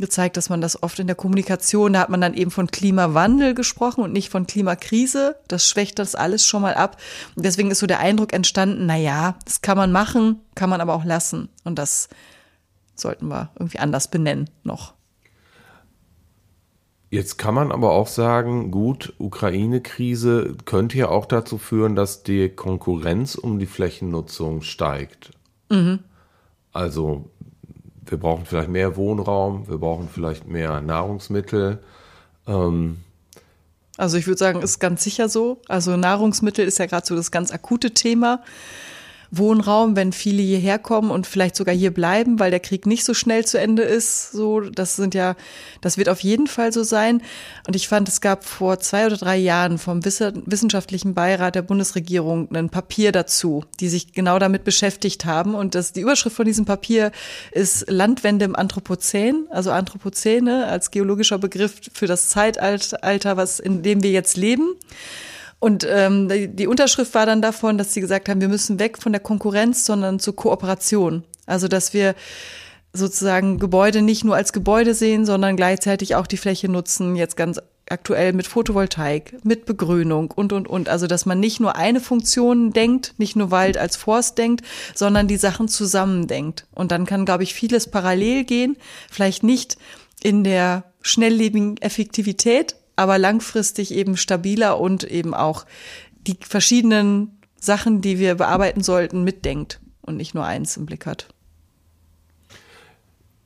gezeigt, 0.00 0.36
dass 0.36 0.48
man 0.48 0.60
das 0.60 0.82
oft 0.82 0.98
in 0.98 1.06
der 1.06 1.16
Kommunikation, 1.16 1.92
da 1.92 2.00
hat 2.00 2.10
man 2.10 2.20
dann 2.20 2.34
eben 2.34 2.50
von 2.50 2.68
Klimawandel 2.68 3.54
gesprochen 3.54 4.02
und 4.02 4.12
nicht 4.12 4.30
von 4.30 4.46
Klimakrise. 4.46 5.36
Das 5.48 5.68
schwächt 5.68 5.98
das 5.98 6.14
alles 6.14 6.44
schon 6.44 6.62
mal 6.62 6.74
ab. 6.74 6.96
Und 7.36 7.44
deswegen 7.44 7.70
ist 7.70 7.78
so 7.78 7.86
der 7.86 8.00
Eindruck 8.00 8.32
entstanden, 8.32 8.86
na 8.86 8.96
ja, 8.96 9.36
das 9.44 9.60
kann 9.62 9.76
man 9.76 9.92
machen, 9.92 10.40
kann 10.54 10.70
man 10.70 10.80
aber 10.80 10.94
auch 10.94 11.04
lassen. 11.04 11.48
Und 11.64 11.78
das 11.78 12.08
sollten 12.94 13.28
wir 13.28 13.50
irgendwie 13.58 13.78
anders 13.78 14.08
benennen 14.08 14.50
noch. 14.64 14.94
Jetzt 17.10 17.38
kann 17.38 17.54
man 17.54 17.72
aber 17.72 17.92
auch 17.92 18.06
sagen, 18.06 18.70
gut, 18.70 19.14
Ukraine-Krise 19.18 20.56
könnte 20.66 20.98
ja 20.98 21.08
auch 21.08 21.24
dazu 21.24 21.56
führen, 21.56 21.96
dass 21.96 22.22
die 22.22 22.50
Konkurrenz 22.50 23.34
um 23.34 23.58
die 23.58 23.66
Flächennutzung 23.66 24.60
steigt. 24.60 25.30
Mhm. 25.70 26.00
Also 26.72 27.30
wir 28.10 28.18
brauchen 28.18 28.46
vielleicht 28.46 28.68
mehr 28.68 28.96
Wohnraum, 28.96 29.68
wir 29.68 29.78
brauchen 29.78 30.08
vielleicht 30.12 30.46
mehr 30.46 30.80
Nahrungsmittel. 30.80 31.78
Ähm, 32.46 32.98
also 33.96 34.16
ich 34.16 34.26
würde 34.26 34.38
sagen, 34.38 34.62
ist 34.62 34.78
ganz 34.78 35.02
sicher 35.02 35.28
so. 35.28 35.60
Also 35.68 35.96
Nahrungsmittel 35.96 36.66
ist 36.66 36.78
ja 36.78 36.86
gerade 36.86 37.06
so 37.06 37.16
das 37.16 37.30
ganz 37.30 37.50
akute 37.50 37.92
Thema. 37.92 38.42
Wohnraum, 39.30 39.94
wenn 39.94 40.12
viele 40.12 40.42
hierher 40.42 40.78
kommen 40.78 41.10
und 41.10 41.26
vielleicht 41.26 41.56
sogar 41.56 41.74
hier 41.74 41.92
bleiben, 41.92 42.38
weil 42.38 42.50
der 42.50 42.60
Krieg 42.60 42.86
nicht 42.86 43.04
so 43.04 43.12
schnell 43.12 43.44
zu 43.44 43.58
Ende 43.58 43.82
ist. 43.82 44.32
So, 44.32 44.60
das 44.60 44.96
sind 44.96 45.14
ja, 45.14 45.36
das 45.80 45.98
wird 45.98 46.08
auf 46.08 46.20
jeden 46.20 46.46
Fall 46.46 46.72
so 46.72 46.82
sein. 46.82 47.22
Und 47.66 47.76
ich 47.76 47.88
fand, 47.88 48.08
es 48.08 48.20
gab 48.20 48.44
vor 48.44 48.78
zwei 48.78 49.06
oder 49.06 49.16
drei 49.16 49.36
Jahren 49.36 49.78
vom 49.78 50.04
Wissenschaftlichen 50.04 51.14
Beirat 51.14 51.54
der 51.54 51.62
Bundesregierung 51.62 52.48
ein 52.54 52.70
Papier 52.70 53.12
dazu, 53.12 53.64
die 53.80 53.88
sich 53.88 54.12
genau 54.12 54.38
damit 54.38 54.64
beschäftigt 54.64 55.24
haben. 55.24 55.54
Und 55.54 55.74
das, 55.74 55.92
die 55.92 56.00
Überschrift 56.00 56.36
von 56.36 56.46
diesem 56.46 56.64
Papier 56.64 57.12
ist 57.52 57.90
Landwende 57.90 58.46
im 58.46 58.56
Anthropozän, 58.56 59.46
also 59.50 59.70
Anthropozäne 59.70 60.66
als 60.66 60.90
geologischer 60.90 61.38
Begriff 61.38 61.80
für 61.92 62.06
das 62.06 62.30
Zeitalter, 62.30 63.36
was 63.36 63.60
in 63.60 63.82
dem 63.82 64.02
wir 64.02 64.10
jetzt 64.10 64.36
leben. 64.36 64.74
Und 65.60 65.86
ähm, 65.88 66.28
die, 66.56 66.66
Unterschrift 66.66 67.14
war 67.14 67.26
dann 67.26 67.42
davon, 67.42 67.78
dass 67.78 67.92
sie 67.92 68.00
gesagt 68.00 68.28
haben, 68.28 68.40
wir 68.40 68.48
müssen 68.48 68.78
weg 68.78 68.98
von 68.98 69.12
der 69.12 69.20
Konkurrenz, 69.20 69.84
sondern 69.84 70.20
zur 70.20 70.36
Kooperation. 70.36 71.24
Also 71.46 71.66
dass 71.66 71.92
wir 71.92 72.14
sozusagen 72.92 73.58
Gebäude 73.58 74.02
nicht 74.02 74.24
nur 74.24 74.36
als 74.36 74.52
Gebäude 74.52 74.94
sehen, 74.94 75.26
sondern 75.26 75.56
gleichzeitig 75.56 76.14
auch 76.14 76.26
die 76.26 76.36
Fläche 76.36 76.68
nutzen, 76.68 77.16
jetzt 77.16 77.36
ganz 77.36 77.60
aktuell 77.90 78.32
mit 78.32 78.46
Photovoltaik, 78.46 79.44
mit 79.44 79.66
Begrünung 79.66 80.30
und, 80.30 80.52
und, 80.52 80.68
und. 80.68 80.88
Also, 80.88 81.06
dass 81.06 81.26
man 81.26 81.40
nicht 81.40 81.60
nur 81.60 81.76
eine 81.76 82.00
Funktion 82.00 82.72
denkt, 82.72 83.14
nicht 83.18 83.36
nur 83.36 83.50
Wald 83.50 83.78
als 83.78 83.96
Forst 83.96 84.38
denkt, 84.38 84.64
sondern 84.94 85.28
die 85.28 85.36
Sachen 85.36 85.68
zusammendenkt. 85.68 86.66
Und 86.74 86.92
dann 86.92 87.06
kann, 87.06 87.24
glaube 87.24 87.42
ich, 87.42 87.54
vieles 87.54 87.90
parallel 87.90 88.44
gehen. 88.44 88.76
Vielleicht 89.10 89.42
nicht 89.42 89.78
in 90.22 90.44
der 90.44 90.84
schnelllebigen 91.00 91.76
Effektivität, 91.78 92.76
aber 92.98 93.16
langfristig 93.16 93.94
eben 93.94 94.16
stabiler 94.16 94.80
und 94.80 95.04
eben 95.04 95.32
auch 95.32 95.66
die 96.26 96.36
verschiedenen 96.40 97.38
Sachen, 97.60 98.00
die 98.00 98.18
wir 98.18 98.34
bearbeiten 98.34 98.82
sollten, 98.82 99.22
mitdenkt 99.22 99.80
und 100.02 100.16
nicht 100.16 100.34
nur 100.34 100.44
eins 100.44 100.76
im 100.76 100.84
Blick 100.84 101.06
hat. 101.06 101.28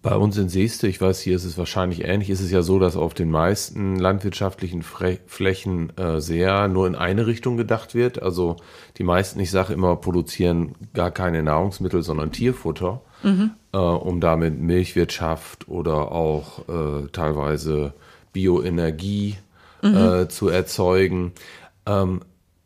Bei 0.01 0.17
uns 0.17 0.37
in 0.39 0.49
Seeste, 0.49 0.89
ich 0.89 1.01
weiß, 1.01 1.21
hier 1.21 1.37
ist 1.37 1.45
es 1.45 1.59
wahrscheinlich 1.59 2.03
ähnlich, 2.03 2.31
ist 2.31 2.41
es 2.41 2.51
ja 2.51 2.63
so, 2.63 2.79
dass 2.79 2.97
auf 2.97 3.13
den 3.15 3.31
meisten 3.31 3.97
landwirtschaftlichen 3.97 4.83
Flächen 4.83 5.97
äh, 5.97 6.21
sehr 6.21 6.67
nur 6.67 6.87
in 6.87 6.97
eine 6.97 7.27
Richtung 7.27 7.57
gedacht 7.57 7.95
wird. 7.95 8.21
Also 8.23 8.57
die 8.97 9.05
meisten, 9.05 9.39
ich 9.39 9.51
sage 9.51 9.75
immer, 9.75 9.95
produzieren 9.97 10.75
gar 10.95 11.11
keine 11.11 11.43
Nahrungsmittel, 11.43 12.03
sondern 12.03 12.33
Tierfutter, 12.33 13.03
mhm. 13.23 13.53
äh, 13.73 13.77
um 13.77 14.21
damit 14.21 14.59
Milchwirtschaft 14.59 15.69
oder 15.69 16.11
auch 16.11 16.69
äh, 16.69 17.09
teilweise 17.13 17.93
Bioenergie 18.33 19.37
mhm. 19.83 19.97
äh, 19.97 20.29
zu 20.29 20.49
erzeugen. 20.49 21.33
Ähm, 21.87 22.21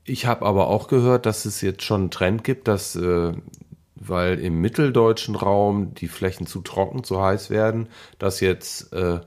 ich 0.05 0.27
habe 0.27 0.47
aber 0.47 0.69
auch 0.69 0.89
gehört, 0.89 1.27
dass 1.27 1.45
es 1.45 1.61
jetzt 1.61 1.83
schon 1.83 2.03
einen 2.03 2.11
Trend 2.11 2.45
gibt, 2.45 2.69
dass, 2.69 2.95
äh, 2.95 3.33
weil 3.97 4.39
im 4.39 4.61
mitteldeutschen 4.61 5.35
Raum 5.35 5.95
die 5.95 6.09
Flächen 6.09 6.47
zu 6.47 6.61
trocken, 6.61 7.03
zu 7.03 7.21
heiß 7.21 7.51
werden, 7.51 7.89
dass 8.19 8.41
jetzt 8.41 8.93
äh, 8.93 9.21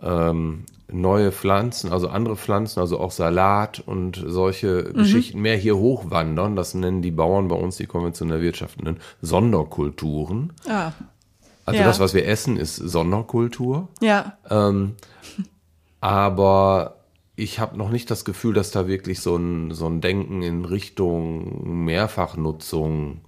ähm, 0.00 0.64
neue 0.92 1.32
Pflanzen, 1.32 1.90
also 1.92 2.08
andere 2.08 2.36
Pflanzen, 2.36 2.80
also 2.80 3.00
auch 3.00 3.10
Salat 3.10 3.82
und 3.84 4.22
solche 4.24 4.90
mhm. 4.92 4.98
Geschichten 4.98 5.40
mehr 5.40 5.56
hier 5.56 5.76
hochwandern. 5.76 6.54
Das 6.54 6.74
nennen 6.74 7.02
die 7.02 7.10
Bauern 7.10 7.48
bei 7.48 7.56
uns, 7.56 7.76
die 7.76 7.86
konventionell 7.86 8.42
wirtschaftenden, 8.42 8.98
Sonderkulturen. 9.22 10.52
Ah. 10.68 10.92
Also 11.64 11.80
ja. 11.80 11.86
das, 11.86 12.00
was 12.00 12.14
wir 12.14 12.26
essen, 12.26 12.56
ist 12.56 12.76
Sonderkultur. 12.76 13.88
Ja. 14.00 14.36
Ähm, 14.50 14.96
aber 16.02 16.96
ich 17.36 17.60
habe 17.60 17.78
noch 17.78 17.88
nicht 17.88 18.10
das 18.10 18.24
Gefühl, 18.24 18.52
dass 18.52 18.72
da 18.72 18.88
wirklich 18.88 19.20
so 19.20 19.36
ein, 19.36 19.70
so 19.70 19.86
ein 19.86 20.00
Denken 20.00 20.42
in 20.42 20.64
Richtung 20.64 21.84
Mehrfachnutzung 21.84 23.20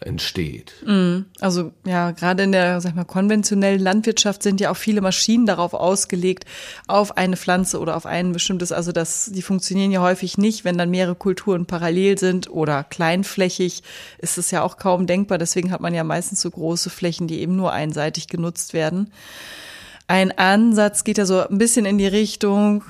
entsteht. 0.00 0.72
Mm, 0.86 1.26
also 1.38 1.70
ja, 1.84 2.12
gerade 2.12 2.44
in 2.44 2.52
der 2.52 2.80
sag 2.80 2.96
mal, 2.96 3.04
konventionellen 3.04 3.78
Landwirtschaft 3.78 4.42
sind 4.42 4.58
ja 4.58 4.70
auch 4.70 4.76
viele 4.76 5.02
Maschinen 5.02 5.44
darauf 5.44 5.74
ausgelegt, 5.74 6.46
auf 6.88 7.18
eine 7.18 7.36
Pflanze 7.36 7.78
oder 7.78 7.94
auf 7.94 8.06
ein 8.06 8.32
bestimmtes, 8.32 8.72
also 8.72 8.90
das, 8.90 9.30
die 9.32 9.42
funktionieren 9.42 9.92
ja 9.92 10.00
häufig 10.00 10.38
nicht, 10.38 10.64
wenn 10.64 10.78
dann 10.78 10.90
mehrere 10.90 11.14
Kulturen 11.14 11.66
parallel 11.66 12.18
sind 12.18 12.50
oder 12.50 12.84
kleinflächig, 12.84 13.82
ist 14.18 14.38
es 14.38 14.50
ja 14.50 14.62
auch 14.62 14.78
kaum 14.78 15.06
denkbar. 15.06 15.36
Deswegen 15.36 15.70
hat 15.70 15.82
man 15.82 15.92
ja 15.92 16.04
meistens 16.04 16.40
so 16.40 16.50
große 16.50 16.88
Flächen, 16.88 17.28
die 17.28 17.40
eben 17.40 17.54
nur 17.54 17.72
einseitig 17.72 18.28
genutzt 18.28 18.72
werden. 18.72 19.12
Ein 20.06 20.36
Ansatz 20.36 21.04
geht 21.04 21.18
ja 21.18 21.26
so 21.26 21.46
ein 21.46 21.58
bisschen 21.58 21.86
in 21.86 21.98
die 21.98 22.06
Richtung, 22.06 22.84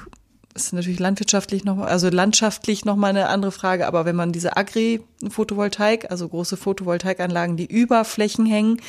ist 0.55 0.72
natürlich 0.72 1.01
landwirtschaftlich 1.01 1.64
noch, 1.64 1.79
also 1.79 2.09
landschaftlich 2.09 2.85
noch 2.85 2.96
mal 2.96 3.09
eine 3.09 3.29
andere 3.29 3.53
Frage, 3.53 3.87
aber 3.87 4.05
wenn 4.05 4.16
man 4.16 4.33
diese 4.33 4.57
Agri-Photovoltaik, 4.57 6.11
also 6.11 6.29
große 6.29 6.57
Photovoltaikanlagen, 6.57 7.57
die 7.57 7.66
über 7.66 8.05
Flächen 8.05 8.46
hängen, 8.46 8.81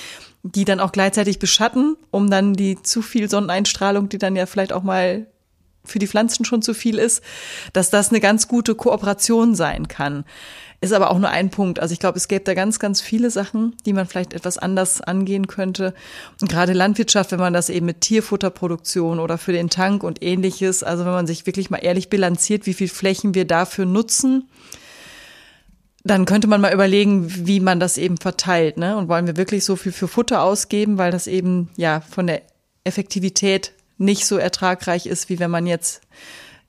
die 0.43 0.65
dann 0.65 0.79
auch 0.79 0.91
gleichzeitig 0.91 1.39
beschatten, 1.39 1.95
um 2.11 2.29
dann 2.29 2.53
die 2.53 2.81
zu 2.81 3.01
viel 3.01 3.29
Sonneneinstrahlung, 3.29 4.09
die 4.09 4.17
dann 4.17 4.35
ja 4.35 4.45
vielleicht 4.45 4.73
auch 4.73 4.83
mal 4.83 5.27
für 5.85 5.99
die 5.99 6.07
Pflanzen 6.07 6.45
schon 6.45 6.61
zu 6.61 6.73
viel 6.73 6.97
ist, 6.97 7.21
dass 7.73 7.89
das 7.89 8.09
eine 8.09 8.19
ganz 8.19 8.47
gute 8.47 8.75
Kooperation 8.75 9.55
sein 9.55 9.87
kann. 9.87 10.25
Ist 10.83 10.91
aber 10.91 11.11
auch 11.11 11.17
nur 11.17 11.29
ein 11.29 11.49
Punkt. 11.49 11.79
Also 11.79 11.93
ich 11.93 11.99
glaube, 11.99 12.17
es 12.17 12.27
gäbe 12.27 12.43
da 12.43 12.53
ganz, 12.53 12.77
ganz 12.77 12.99
viele 12.99 13.31
Sachen, 13.31 13.73
die 13.85 13.93
man 13.93 14.05
vielleicht 14.05 14.33
etwas 14.33 14.57
anders 14.57 14.99
angehen 14.99 15.47
könnte. 15.47 15.93
Und 16.41 16.51
gerade 16.51 16.73
Landwirtschaft, 16.73 17.31
wenn 17.31 17.39
man 17.39 17.53
das 17.53 17.69
eben 17.69 17.85
mit 17.85 18.01
Tierfutterproduktion 18.01 19.21
oder 19.21 19.37
für 19.37 19.53
den 19.53 19.69
Tank 19.69 20.03
und 20.03 20.21
ähnliches, 20.21 20.83
also 20.83 21.05
wenn 21.05 21.13
man 21.13 21.25
sich 21.25 21.45
wirklich 21.45 21.69
mal 21.69 21.77
ehrlich 21.77 22.09
bilanziert, 22.09 22.65
wie 22.65 22.73
viel 22.73 22.89
Flächen 22.89 23.33
wir 23.33 23.45
dafür 23.45 23.85
nutzen, 23.85 24.49
dann 26.03 26.25
könnte 26.25 26.49
man 26.49 26.59
mal 26.59 26.73
überlegen, 26.73 27.47
wie 27.47 27.61
man 27.61 27.79
das 27.79 27.97
eben 27.97 28.17
verteilt. 28.17 28.75
Ne? 28.75 28.97
Und 28.97 29.07
wollen 29.07 29.25
wir 29.25 29.37
wirklich 29.37 29.63
so 29.63 29.77
viel 29.77 29.93
für 29.93 30.09
Futter 30.09 30.41
ausgeben, 30.41 30.97
weil 30.97 31.11
das 31.13 31.27
eben 31.27 31.69
ja 31.77 32.01
von 32.01 32.27
der 32.27 32.41
Effektivität 32.83 33.71
nicht 33.97 34.25
so 34.25 34.35
ertragreich 34.35 35.05
ist, 35.05 35.29
wie 35.29 35.39
wenn 35.39 35.49
man 35.49 35.65
jetzt 35.65 36.01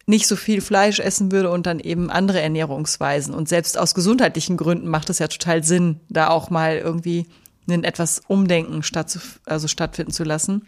nicht 0.07 0.27
so 0.27 0.37
viel 0.37 0.61
Fleisch 0.61 1.01
essen 1.01 1.33
würde 1.33 1.51
und 1.51 1.67
dann 1.67 1.81
eben 1.81 2.11
andere 2.11 2.41
Ernährungsweisen. 2.41 3.35
Und 3.35 3.49
selbst 3.49 3.79
aus 3.79 3.95
gesundheitlichen 3.95 4.57
Gründen 4.57 4.89
macht 4.89 5.11
es 5.11 5.19
ja 5.19 5.29
total 5.29 5.65
Sinn, 5.65 6.01
da 6.09 6.29
auch 6.29 6.51
mal 6.51 6.77
irgendwie 6.77 7.27
ein 7.69 7.85
etwas 7.85 8.21
Umdenken 8.29 8.83
statt, 8.83 9.19
also 9.47 9.69
stattfinden 9.69 10.13
zu 10.13 10.25
lassen. 10.25 10.67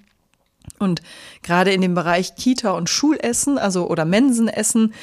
Und 0.79 1.03
gerade 1.43 1.73
in 1.73 1.81
dem 1.81 1.95
Bereich 1.95 2.35
Kita 2.35 2.71
und 2.71 2.89
Schulessen, 2.89 3.59
also 3.59 3.89
oder 3.89 4.05
Mensenessen, 4.05 4.95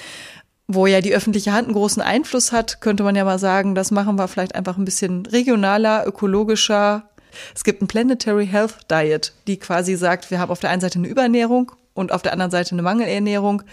wo 0.67 0.87
ja 0.87 1.01
die 1.01 1.13
öffentliche 1.13 1.53
Hand 1.53 1.67
einen 1.67 1.75
großen 1.75 2.01
Einfluss 2.01 2.51
hat, 2.51 2.81
könnte 2.81 3.03
man 3.03 3.15
ja 3.15 3.25
mal 3.25 3.39
sagen, 3.39 3.75
das 3.75 3.91
machen 3.91 4.17
wir 4.17 4.27
vielleicht 4.27 4.55
einfach 4.55 4.77
ein 4.77 4.85
bisschen 4.85 5.25
regionaler, 5.25 6.05
ökologischer. 6.07 7.09
Es 7.55 7.63
gibt 7.63 7.81
ein 7.81 7.87
Planetary 7.87 8.47
Health 8.47 8.77
Diet, 8.89 9.33
die 9.47 9.57
quasi 9.57 9.95
sagt, 9.95 10.31
wir 10.31 10.39
haben 10.39 10.51
auf 10.51 10.59
der 10.59 10.69
einen 10.69 10.81
Seite 10.81 10.99
eine 10.99 11.07
Überernährung 11.07 11.71
und 11.93 12.11
auf 12.11 12.21
der 12.21 12.33
anderen 12.33 12.51
Seite 12.51 12.73
eine 12.73 12.81
Mangelernährung. 12.81 13.63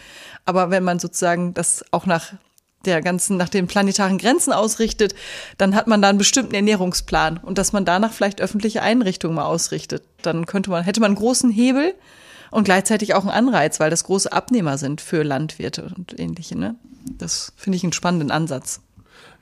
Aber 0.45 0.71
wenn 0.71 0.85
man 0.85 0.99
sozusagen 0.99 1.55
das 1.55 1.85
auch 1.91 2.07
nach 2.07 2.33
der 2.85 3.03
ganzen, 3.03 3.37
nach 3.37 3.49
den 3.49 3.67
planetaren 3.67 4.19
Grenzen 4.19 4.53
ausrichtet, 4.53 5.15
dann 5.59 5.75
hat 5.75 5.87
man 5.87 6.01
da 6.01 6.09
einen 6.09 6.19
bestimmten 6.19 6.55
Ernährungsplan 6.55 7.39
und 7.39 7.59
dass 7.59 7.73
man 7.73 7.85
danach 7.85 8.13
vielleicht 8.13 8.41
öffentliche 8.41 8.83
Einrichtungen 8.83 9.37
mal 9.37 9.45
ausrichtet. 9.45 10.03
Dann 10.23 10.47
könnte 10.47 10.71
man, 10.71 10.85
hätte 10.85 11.01
man 11.01 11.11
einen 11.11 11.19
großen 11.19 11.51
Hebel 11.51 11.95
und 12.51 12.65
gleichzeitig 12.65 13.15
auch 13.15 13.23
einen 13.23 13.49
Anreiz, 13.49 13.81
weil 13.81 13.91
das 13.91 14.05
große 14.05 14.33
Abnehmer 14.33 14.79
sind 14.79 15.01
für 15.01 15.23
Landwirte 15.23 15.93
und 15.97 16.19
ähnliche. 16.19 16.59
Ne? 16.59 16.75
Das 17.19 17.53
finde 17.57 17.77
ich 17.77 17.83
einen 17.83 17.93
spannenden 17.93 18.31
Ansatz. 18.31 18.81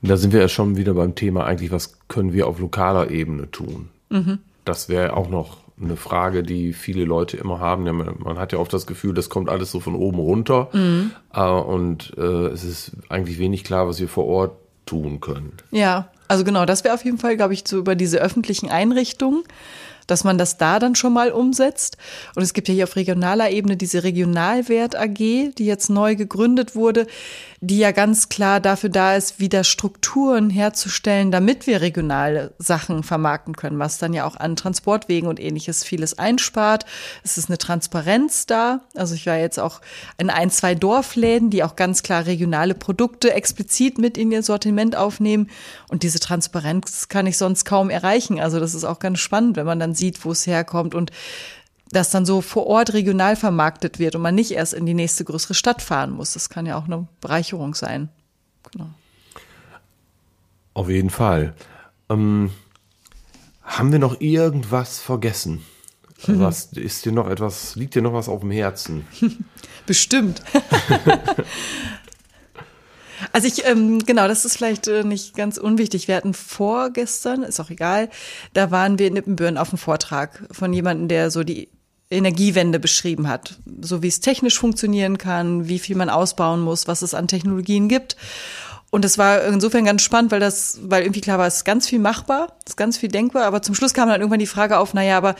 Da 0.02 0.16
sind 0.16 0.32
wir 0.32 0.40
ja 0.40 0.48
schon 0.48 0.76
wieder 0.76 0.94
beim 0.94 1.14
Thema 1.14 1.44
eigentlich, 1.44 1.70
was 1.70 1.94
können 2.08 2.32
wir 2.32 2.46
auf 2.46 2.60
lokaler 2.60 3.10
Ebene 3.10 3.50
tun? 3.50 3.88
Mhm. 4.10 4.38
Das 4.64 4.88
wäre 4.88 5.16
auch 5.16 5.28
noch 5.28 5.58
eine 5.80 5.96
Frage, 5.96 6.42
die 6.42 6.72
viele 6.72 7.04
Leute 7.04 7.36
immer 7.36 7.60
haben. 7.60 7.84
Man 7.84 8.38
hat 8.38 8.52
ja 8.52 8.58
oft 8.58 8.72
das 8.72 8.86
Gefühl, 8.86 9.14
das 9.14 9.28
kommt 9.28 9.48
alles 9.48 9.70
so 9.70 9.80
von 9.80 9.94
oben 9.94 10.18
runter. 10.18 10.68
Mhm. 10.72 11.12
Und 11.40 12.14
äh, 12.16 12.46
es 12.48 12.64
ist 12.64 12.92
eigentlich 13.08 13.38
wenig 13.38 13.64
klar, 13.64 13.86
was 13.88 14.00
wir 14.00 14.08
vor 14.08 14.26
Ort 14.26 14.52
tun 14.86 15.20
können. 15.20 15.52
Ja, 15.70 16.08
also 16.28 16.44
genau, 16.44 16.64
das 16.64 16.84
wäre 16.84 16.94
auf 16.94 17.04
jeden 17.04 17.18
Fall, 17.18 17.36
glaube 17.36 17.54
ich, 17.54 17.64
so 17.66 17.78
über 17.78 17.94
diese 17.94 18.18
öffentlichen 18.18 18.70
Einrichtungen 18.70 19.44
dass 20.08 20.24
man 20.24 20.38
das 20.38 20.58
da 20.58 20.80
dann 20.80 20.96
schon 20.96 21.12
mal 21.12 21.30
umsetzt. 21.30 21.96
Und 22.34 22.42
es 22.42 22.52
gibt 22.52 22.66
ja 22.66 22.74
hier 22.74 22.84
auf 22.84 22.96
regionaler 22.96 23.50
Ebene 23.50 23.76
diese 23.76 24.02
Regionalwert 24.02 24.96
AG, 24.96 25.14
die 25.16 25.66
jetzt 25.66 25.90
neu 25.90 26.16
gegründet 26.16 26.74
wurde, 26.74 27.06
die 27.60 27.78
ja 27.78 27.90
ganz 27.90 28.28
klar 28.28 28.60
dafür 28.60 28.88
da 28.90 29.16
ist, 29.16 29.40
wieder 29.40 29.64
Strukturen 29.64 30.48
herzustellen, 30.48 31.30
damit 31.30 31.66
wir 31.66 31.80
regionale 31.80 32.54
Sachen 32.58 33.02
vermarkten 33.02 33.56
können, 33.56 33.78
was 33.78 33.98
dann 33.98 34.14
ja 34.14 34.24
auch 34.24 34.36
an 34.36 34.56
Transportwegen 34.56 35.28
und 35.28 35.40
ähnliches 35.40 35.84
vieles 35.84 36.18
einspart. 36.18 36.86
Es 37.24 37.36
ist 37.36 37.48
eine 37.48 37.58
Transparenz 37.58 38.46
da. 38.46 38.80
Also 38.94 39.14
ich 39.14 39.26
war 39.26 39.36
jetzt 39.36 39.58
auch 39.58 39.80
in 40.18 40.30
ein, 40.30 40.50
zwei 40.50 40.74
Dorfläden, 40.74 41.50
die 41.50 41.64
auch 41.64 41.76
ganz 41.76 42.02
klar 42.02 42.26
regionale 42.26 42.74
Produkte 42.74 43.34
explizit 43.34 43.98
mit 43.98 44.16
in 44.16 44.30
ihr 44.30 44.42
Sortiment 44.42 44.96
aufnehmen. 44.96 45.50
Und 45.88 46.02
diese 46.02 46.20
Transparenz 46.20 47.08
kann 47.08 47.26
ich 47.26 47.36
sonst 47.36 47.64
kaum 47.64 47.90
erreichen. 47.90 48.40
Also 48.40 48.60
das 48.60 48.74
ist 48.74 48.84
auch 48.84 49.00
ganz 49.00 49.18
spannend, 49.18 49.56
wenn 49.56 49.66
man 49.66 49.80
dann 49.80 49.94
sieht, 49.98 50.24
wo 50.24 50.32
es 50.32 50.46
herkommt 50.46 50.94
und 50.94 51.10
das 51.90 52.10
dann 52.10 52.26
so 52.26 52.40
vor 52.40 52.66
Ort 52.66 52.92
regional 52.92 53.36
vermarktet 53.36 53.98
wird 53.98 54.14
und 54.14 54.22
man 54.22 54.34
nicht 54.34 54.52
erst 54.52 54.74
in 54.74 54.86
die 54.86 54.94
nächste 54.94 55.24
größere 55.24 55.54
Stadt 55.54 55.82
fahren 55.82 56.10
muss. 56.10 56.34
Das 56.34 56.50
kann 56.50 56.66
ja 56.66 56.76
auch 56.76 56.84
eine 56.84 57.06
Bereicherung 57.20 57.74
sein. 57.74 58.08
Genau. 58.72 58.90
Auf 60.74 60.88
jeden 60.88 61.10
Fall. 61.10 61.54
Ähm, 62.08 62.50
haben 63.62 63.92
wir 63.92 63.98
noch 63.98 64.20
irgendwas 64.20 64.98
vergessen? 64.98 65.64
Was 66.26 66.72
ist 66.72 67.04
dir 67.04 67.12
noch 67.12 67.28
etwas, 67.28 67.76
liegt 67.76 67.94
dir 67.94 68.02
noch 68.02 68.12
was 68.12 68.28
auf 68.28 68.40
dem 68.40 68.50
Herzen? 68.50 69.06
Bestimmt. 69.86 70.42
also 73.32 73.46
ich, 73.46 73.64
ähm, 73.66 74.00
genau, 74.00 74.28
das 74.28 74.44
ist 74.44 74.56
vielleicht 74.56 74.88
äh, 74.88 75.04
nicht 75.04 75.36
ganz 75.36 75.58
unwichtig. 75.58 76.08
Wir 76.08 76.16
hatten 76.16 76.34
vorgestern, 76.34 77.42
ist 77.42 77.60
auch 77.60 77.70
egal, 77.70 78.08
da 78.54 78.70
waren 78.70 78.98
wir 78.98 79.08
in 79.08 79.14
Nippenbüren 79.14 79.58
auf 79.58 79.70
einem 79.70 79.78
Vortrag 79.78 80.44
von 80.50 80.72
jemandem, 80.72 81.08
der 81.08 81.30
so 81.30 81.44
die 81.44 81.68
Energiewende 82.10 82.80
beschrieben 82.80 83.28
hat, 83.28 83.58
so 83.82 84.02
wie 84.02 84.08
es 84.08 84.20
technisch 84.20 84.58
funktionieren 84.58 85.18
kann, 85.18 85.68
wie 85.68 85.78
viel 85.78 85.96
man 85.96 86.08
ausbauen 86.08 86.60
muss, 86.60 86.88
was 86.88 87.02
es 87.02 87.12
an 87.12 87.28
Technologien 87.28 87.88
gibt. 87.88 88.16
Und 88.90 89.04
es 89.04 89.18
war 89.18 89.44
insofern 89.44 89.84
ganz 89.84 90.00
spannend, 90.00 90.30
weil 90.32 90.40
das, 90.40 90.78
weil 90.82 91.02
irgendwie 91.02 91.20
klar 91.20 91.38
war, 91.38 91.46
es 91.46 91.56
ist 91.56 91.64
ganz 91.64 91.86
viel 91.86 91.98
machbar, 91.98 92.56
es 92.64 92.72
ist 92.72 92.76
ganz 92.76 92.96
viel 92.96 93.10
denkbar, 93.10 93.44
aber 93.44 93.60
zum 93.60 93.74
Schluss 93.74 93.92
kam 93.92 94.08
dann 94.08 94.20
irgendwann 94.20 94.38
die 94.38 94.46
Frage 94.46 94.78
auf, 94.78 94.94
naja, 94.94 95.18
aber 95.18 95.34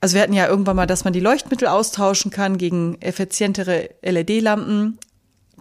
also 0.00 0.14
wir 0.14 0.22
hatten 0.22 0.32
ja 0.32 0.48
irgendwann 0.48 0.76
mal, 0.76 0.86
dass 0.86 1.04
man 1.04 1.12
die 1.12 1.20
Leuchtmittel 1.20 1.68
austauschen 1.68 2.30
kann 2.30 2.58
gegen 2.58 3.00
effizientere 3.00 3.90
LED-Lampen. 4.02 4.98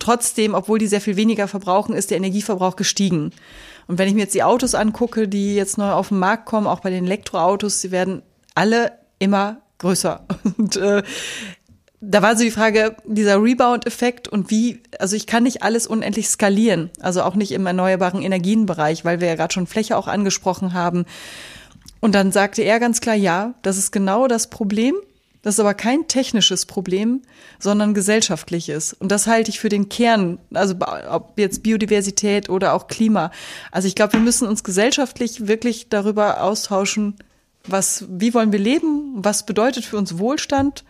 Trotzdem, 0.02 0.56
obwohl 0.56 0.80
die 0.80 0.88
sehr 0.88 1.00
viel 1.00 1.16
weniger 1.16 1.48
verbrauchen, 1.48 1.94
ist 1.94 2.10
der 2.10 2.18
Energieverbrauch 2.18 2.76
gestiegen. 2.76 3.30
Und 3.86 4.00
wenn 4.00 4.08
ich 4.08 4.16
mir 4.16 4.22
jetzt 4.22 4.34
die 4.34 4.42
Autos 4.42 4.74
angucke, 4.74 5.28
die 5.28 5.54
jetzt 5.54 5.78
neu 5.78 5.92
auf 5.92 6.08
den 6.08 6.18
Markt 6.18 6.48
kommen, 6.48 6.66
auch 6.66 6.80
bei 6.80 6.90
den 6.90 7.06
Elektroautos, 7.06 7.82
sie 7.82 7.92
werden 7.92 8.24
alle 8.56 8.94
immer 9.20 9.62
größer. 9.78 10.26
Und 10.58 10.76
äh, 10.76 11.04
da 12.00 12.24
war 12.24 12.36
so 12.36 12.44
die 12.44 12.50
Frage, 12.50 12.96
dieser 13.06 13.44
Rebound-Effekt 13.44 14.28
und 14.28 14.50
wie, 14.50 14.82
also 14.98 15.16
ich 15.16 15.28
kann 15.28 15.44
nicht 15.44 15.62
alles 15.62 15.86
unendlich 15.86 16.30
skalieren, 16.30 16.90
also 17.00 17.22
auch 17.22 17.36
nicht 17.36 17.52
im 17.52 17.68
erneuerbaren 17.68 18.24
Energienbereich, 18.24 19.06
weil 19.06 19.22
wir 19.22 19.28
ja 19.28 19.36
gerade 19.36 19.54
schon 19.54 19.68
Fläche 19.68 19.96
auch 19.96 20.08
angesprochen 20.08 20.74
haben. 20.74 21.06
Und 22.00 22.16
dann 22.16 22.32
sagte 22.32 22.64
er 22.64 22.80
ganz 22.80 23.02
klar, 23.02 23.14
ja, 23.14 23.54
das 23.62 23.78
ist 23.78 23.92
genau 23.92 24.28
das 24.28 24.50
Problem. 24.50 24.96
Das 25.42 25.56
ist 25.56 25.60
aber 25.60 25.74
kein 25.74 26.08
technisches 26.08 26.66
Problem, 26.66 27.22
sondern 27.58 27.94
gesellschaftliches. 27.94 28.94
Und 28.94 29.12
das 29.12 29.26
halte 29.26 29.50
ich 29.50 29.60
für 29.60 29.70
den 29.70 29.90
Kern, 29.90 30.38
also 30.54 30.76
ob 31.10 31.38
jetzt 31.40 31.64
Biodiversität 31.64 32.50
oder 32.50 32.74
auch 32.74 32.88
Klima. 32.88 33.32
Also 33.72 33.88
ich 33.88 33.96
glaube, 33.96 34.14
wir 34.14 34.20
müssen 34.20 34.48
uns 34.48 34.64
gesellschaftlich 34.64 35.48
wirklich 35.48 35.90
darüber 35.90 36.44
austauschen, 36.44 37.16
was, 37.64 38.06
wie 38.10 38.34
wollen 38.34 38.52
wir 38.52 38.60
leben? 38.60 39.14
Was 39.16 39.46
bedeutet 39.46 39.86
für 39.86 39.98
uns 39.98 40.18
Wohlstand? 40.18 40.84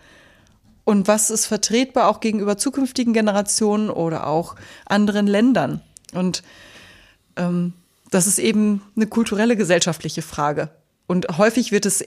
Und 0.83 1.07
was 1.07 1.29
ist 1.29 1.45
vertretbar 1.45 2.09
auch 2.09 2.19
gegenüber 2.19 2.57
zukünftigen 2.57 3.13
Generationen 3.13 3.89
oder 3.89 4.27
auch 4.27 4.55
anderen 4.85 5.27
Ländern? 5.27 5.81
Und 6.13 6.43
ähm, 7.35 7.73
das 8.09 8.27
ist 8.27 8.39
eben 8.39 8.81
eine 8.95 9.07
kulturelle, 9.07 9.55
gesellschaftliche 9.55 10.21
Frage. 10.21 10.69
Und 11.07 11.37
häufig 11.37 11.71
wird 11.71 11.85
es 11.85 12.03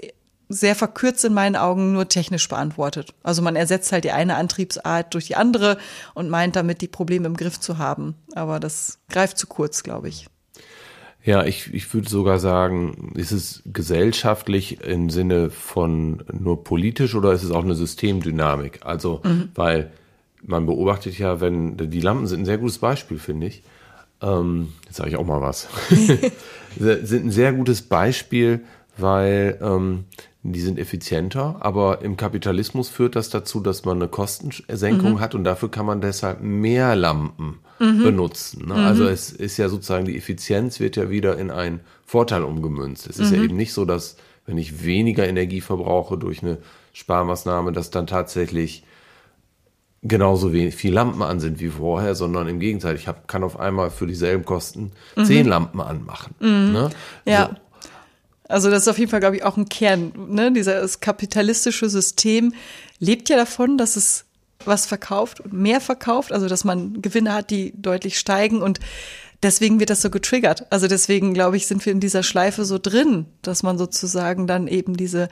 sehr 0.55 0.75
verkürzt 0.75 1.25
in 1.25 1.35
meinen 1.35 1.57
Augen 1.57 1.93
nur 1.93 2.09
technisch 2.09 2.49
beantwortet. 2.49 3.13
Also 3.23 3.43
man 3.43 3.57
ersetzt 3.57 3.93
halt 3.93 4.05
die 4.05 4.13
eine 4.13 4.37
Antriebsart 4.37 5.13
durch 5.13 5.27
die 5.27 5.37
andere 5.37 5.79
und 6.15 6.31
meint 6.31 6.57
damit 6.57 6.81
die 6.81 6.89
Probleme 6.89 7.27
im 7.27 7.37
Griff 7.37 7.59
zu 7.59 7.79
haben. 7.79 8.15
Aber 8.35 8.61
das 8.61 8.99
greift 9.11 9.37
zu 9.39 9.47
kurz, 9.47 9.83
glaube 9.83 10.09
ich. 10.09 10.27
Ja, 11.25 11.45
ich, 11.45 11.73
ich 11.73 11.93
würde 11.95 12.09
sogar 12.09 12.39
sagen, 12.39 13.13
ist 13.15 13.33
es 13.33 13.63
gesellschaftlich 13.65 14.83
im 14.83 15.09
Sinne 15.09 15.51
von 15.51 16.23
nur 16.31 16.63
politisch 16.65 17.15
oder 17.15 17.33
ist 17.33 17.43
es 17.43 17.51
auch 17.51 17.65
eine 17.65 17.75
Systemdynamik? 17.75 18.81
Also, 18.85 19.23
mhm. 19.25 19.49
weil 19.55 19.91
man 20.43 20.67
beobachtet 20.67 21.19
ja, 21.19 21.41
wenn 21.41 21.79
die 21.79 22.01
Lampen 22.01 22.27
sind 22.27 22.41
ein 22.41 22.47
sehr 22.47 22.59
gutes 22.59 22.79
Beispiel, 22.79 23.19
finde 23.19 23.47
ich. 23.47 23.63
Ähm, 24.21 24.75
jetzt 24.85 24.97
sage 24.97 25.11
ich 25.11 25.17
auch 25.17 25.25
mal 25.25 25.41
was. 25.41 25.69
sind 26.79 27.27
ein 27.27 27.31
sehr 27.31 27.55
gutes 27.55 27.83
Beispiel, 27.83 28.61
weil 28.99 29.59
ähm, 29.63 30.05
die 30.47 30.61
sind 30.61 30.79
effizienter, 30.79 31.57
aber 31.61 32.03
im 32.03 32.19
Kapitalismus 32.19 32.91
führt 32.91 33.17
das 33.17 33.31
dazu, 33.31 33.61
dass 33.61 33.87
man 33.87 33.97
eine 33.97 34.09
Kostensenkung 34.09 35.13
mhm. 35.13 35.21
hat 35.21 35.35
und 35.35 35.43
dafür 35.43 35.71
kann 35.71 35.87
man 35.87 36.03
deshalb 36.03 36.43
mehr 36.43 36.95
Lampen 36.95 37.61
mhm. 37.79 38.03
benutzen. 38.03 38.69
Ne? 38.69 38.75
Mhm. 38.75 38.81
Also 38.81 39.09
es 39.09 39.33
ist 39.33 39.57
ja 39.57 39.71
sozusagen 39.71 40.05
die 40.05 40.19
Effizienz 40.19 40.81
wird 40.81 40.97
ja 40.97 41.09
wieder 41.09 41.39
in 41.39 41.51
einen 41.51 41.81
Vorteil 42.05 42.43
umgemünzt. 42.43 43.07
Es 43.09 43.19
ist 43.19 43.33
ja 43.33 43.39
mhm. 43.39 43.45
eben 43.45 43.57
nicht 43.57 43.73
so, 43.73 43.87
dass 43.87 44.17
wenn 44.45 44.59
ich 44.59 44.85
weniger 44.85 45.27
Energie 45.27 45.63
verbrauche 45.63 46.19
durch 46.19 46.43
eine 46.43 46.59
Sparmaßnahme, 46.93 47.73
dass 47.73 47.91
dann 47.91 48.07
tatsächlich 48.07 48.85
genauso 50.03 50.53
wenig 50.53 50.75
viel 50.75 50.93
Lampen 50.93 51.23
an 51.23 51.41
sind 51.41 51.59
wie 51.59 51.69
vorher, 51.69 52.15
sondern 52.15 52.49
im 52.49 52.61
Gegenteil, 52.61 52.95
ich 52.97 53.09
hab, 53.09 53.27
kann 53.27 53.43
auf 53.43 53.59
einmal 53.59 53.91
für 53.91 54.07
dieselben 54.07 54.45
Kosten 54.45 54.93
mhm. 55.17 55.25
zehn 55.25 55.47
Lampen 55.47 55.81
anmachen. 55.81 56.35
Mhm. 56.41 56.73
Ne? 56.73 56.91
Ja. 57.25 57.49
So. 57.49 57.64
Also 58.49 58.71
das 58.71 58.83
ist 58.83 58.89
auf 58.89 58.99
jeden 58.99 59.11
Fall, 59.11 59.21
glaube 59.21 59.37
ich, 59.37 59.45
auch 59.45 59.57
ein 59.57 59.69
Kern. 59.69 60.13
Ne? 60.29 60.53
Dieses 60.53 61.01
kapitalistische 61.01 61.89
System 61.89 62.55
lebt 62.99 63.29
ja 63.29 63.37
davon, 63.37 63.79
dass 63.79 63.97
es 63.97 64.25
was 64.65 64.87
verkauft 64.87 65.41
und 65.41 65.53
mehr 65.53 65.81
verkauft, 65.81 66.33
also 66.33 66.49
dass 66.49 66.65
man 66.65 67.03
Gewinne 67.03 67.33
hat, 67.33 67.51
die 67.51 67.73
deutlich 67.77 68.19
steigen 68.19 68.63
und 68.63 68.81
deswegen 69.43 69.79
wird 69.81 69.91
das 69.91 70.03
so 70.03 70.11
getriggert. 70.11 70.67
Also 70.71 70.89
deswegen, 70.89 71.35
glaube 71.35 71.57
ich, 71.57 71.67
sind 71.67 71.85
wir 71.85 71.93
in 71.93 72.01
dieser 72.01 72.23
Schleife 72.23 72.65
so 72.65 72.79
drin, 72.79 73.27
dass 73.43 73.63
man 73.63 73.79
sozusagen 73.79 74.47
dann 74.47 74.67
eben 74.67 74.97
diese 74.97 75.29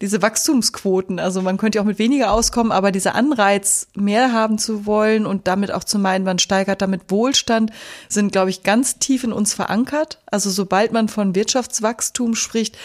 diese 0.00 0.20
Wachstumsquoten. 0.20 1.18
Also 1.18 1.42
man 1.42 1.56
könnte 1.56 1.80
auch 1.80 1.84
mit 1.86 1.98
weniger 1.98 2.32
auskommen, 2.32 2.72
aber 2.72 2.92
dieser 2.92 3.14
Anreiz, 3.14 3.88
mehr 3.94 4.32
haben 4.32 4.58
zu 4.58 4.86
wollen 4.86 5.26
und 5.26 5.46
damit 5.46 5.72
auch 5.72 5.84
zu 5.84 5.98
meinen, 5.98 6.24
man 6.24 6.38
steigert 6.38 6.82
damit 6.82 7.10
Wohlstand, 7.10 7.70
sind, 8.08 8.32
glaube 8.32 8.50
ich, 8.50 8.62
ganz 8.62 8.98
tief 8.98 9.24
in 9.24 9.32
uns 9.32 9.54
verankert. 9.54 10.20
Also 10.26 10.50
sobald 10.50 10.92
man 10.92 11.08
von 11.08 11.34
Wirtschaftswachstum 11.34 12.34
spricht, 12.34 12.76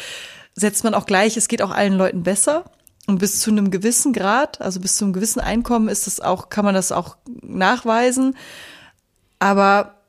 setzt 0.55 0.83
man 0.83 0.93
auch 0.93 1.05
gleich, 1.05 1.37
es 1.37 1.47
geht 1.47 1.61
auch 1.61 1.71
allen 1.71 1.93
Leuten 1.93 2.23
besser. 2.23 2.65
Und 3.07 3.17
bis 3.17 3.39
zu 3.39 3.49
einem 3.49 3.71
gewissen 3.71 4.13
Grad, 4.13 4.61
also 4.61 4.79
bis 4.79 4.95
zu 4.95 5.05
einem 5.05 5.13
gewissen 5.13 5.39
Einkommen 5.39 5.89
ist 5.89 6.07
das 6.07 6.19
auch, 6.19 6.49
kann 6.49 6.63
man 6.63 6.75
das 6.75 6.91
auch 6.91 7.17
nachweisen. 7.41 8.37
Aber 9.39 10.00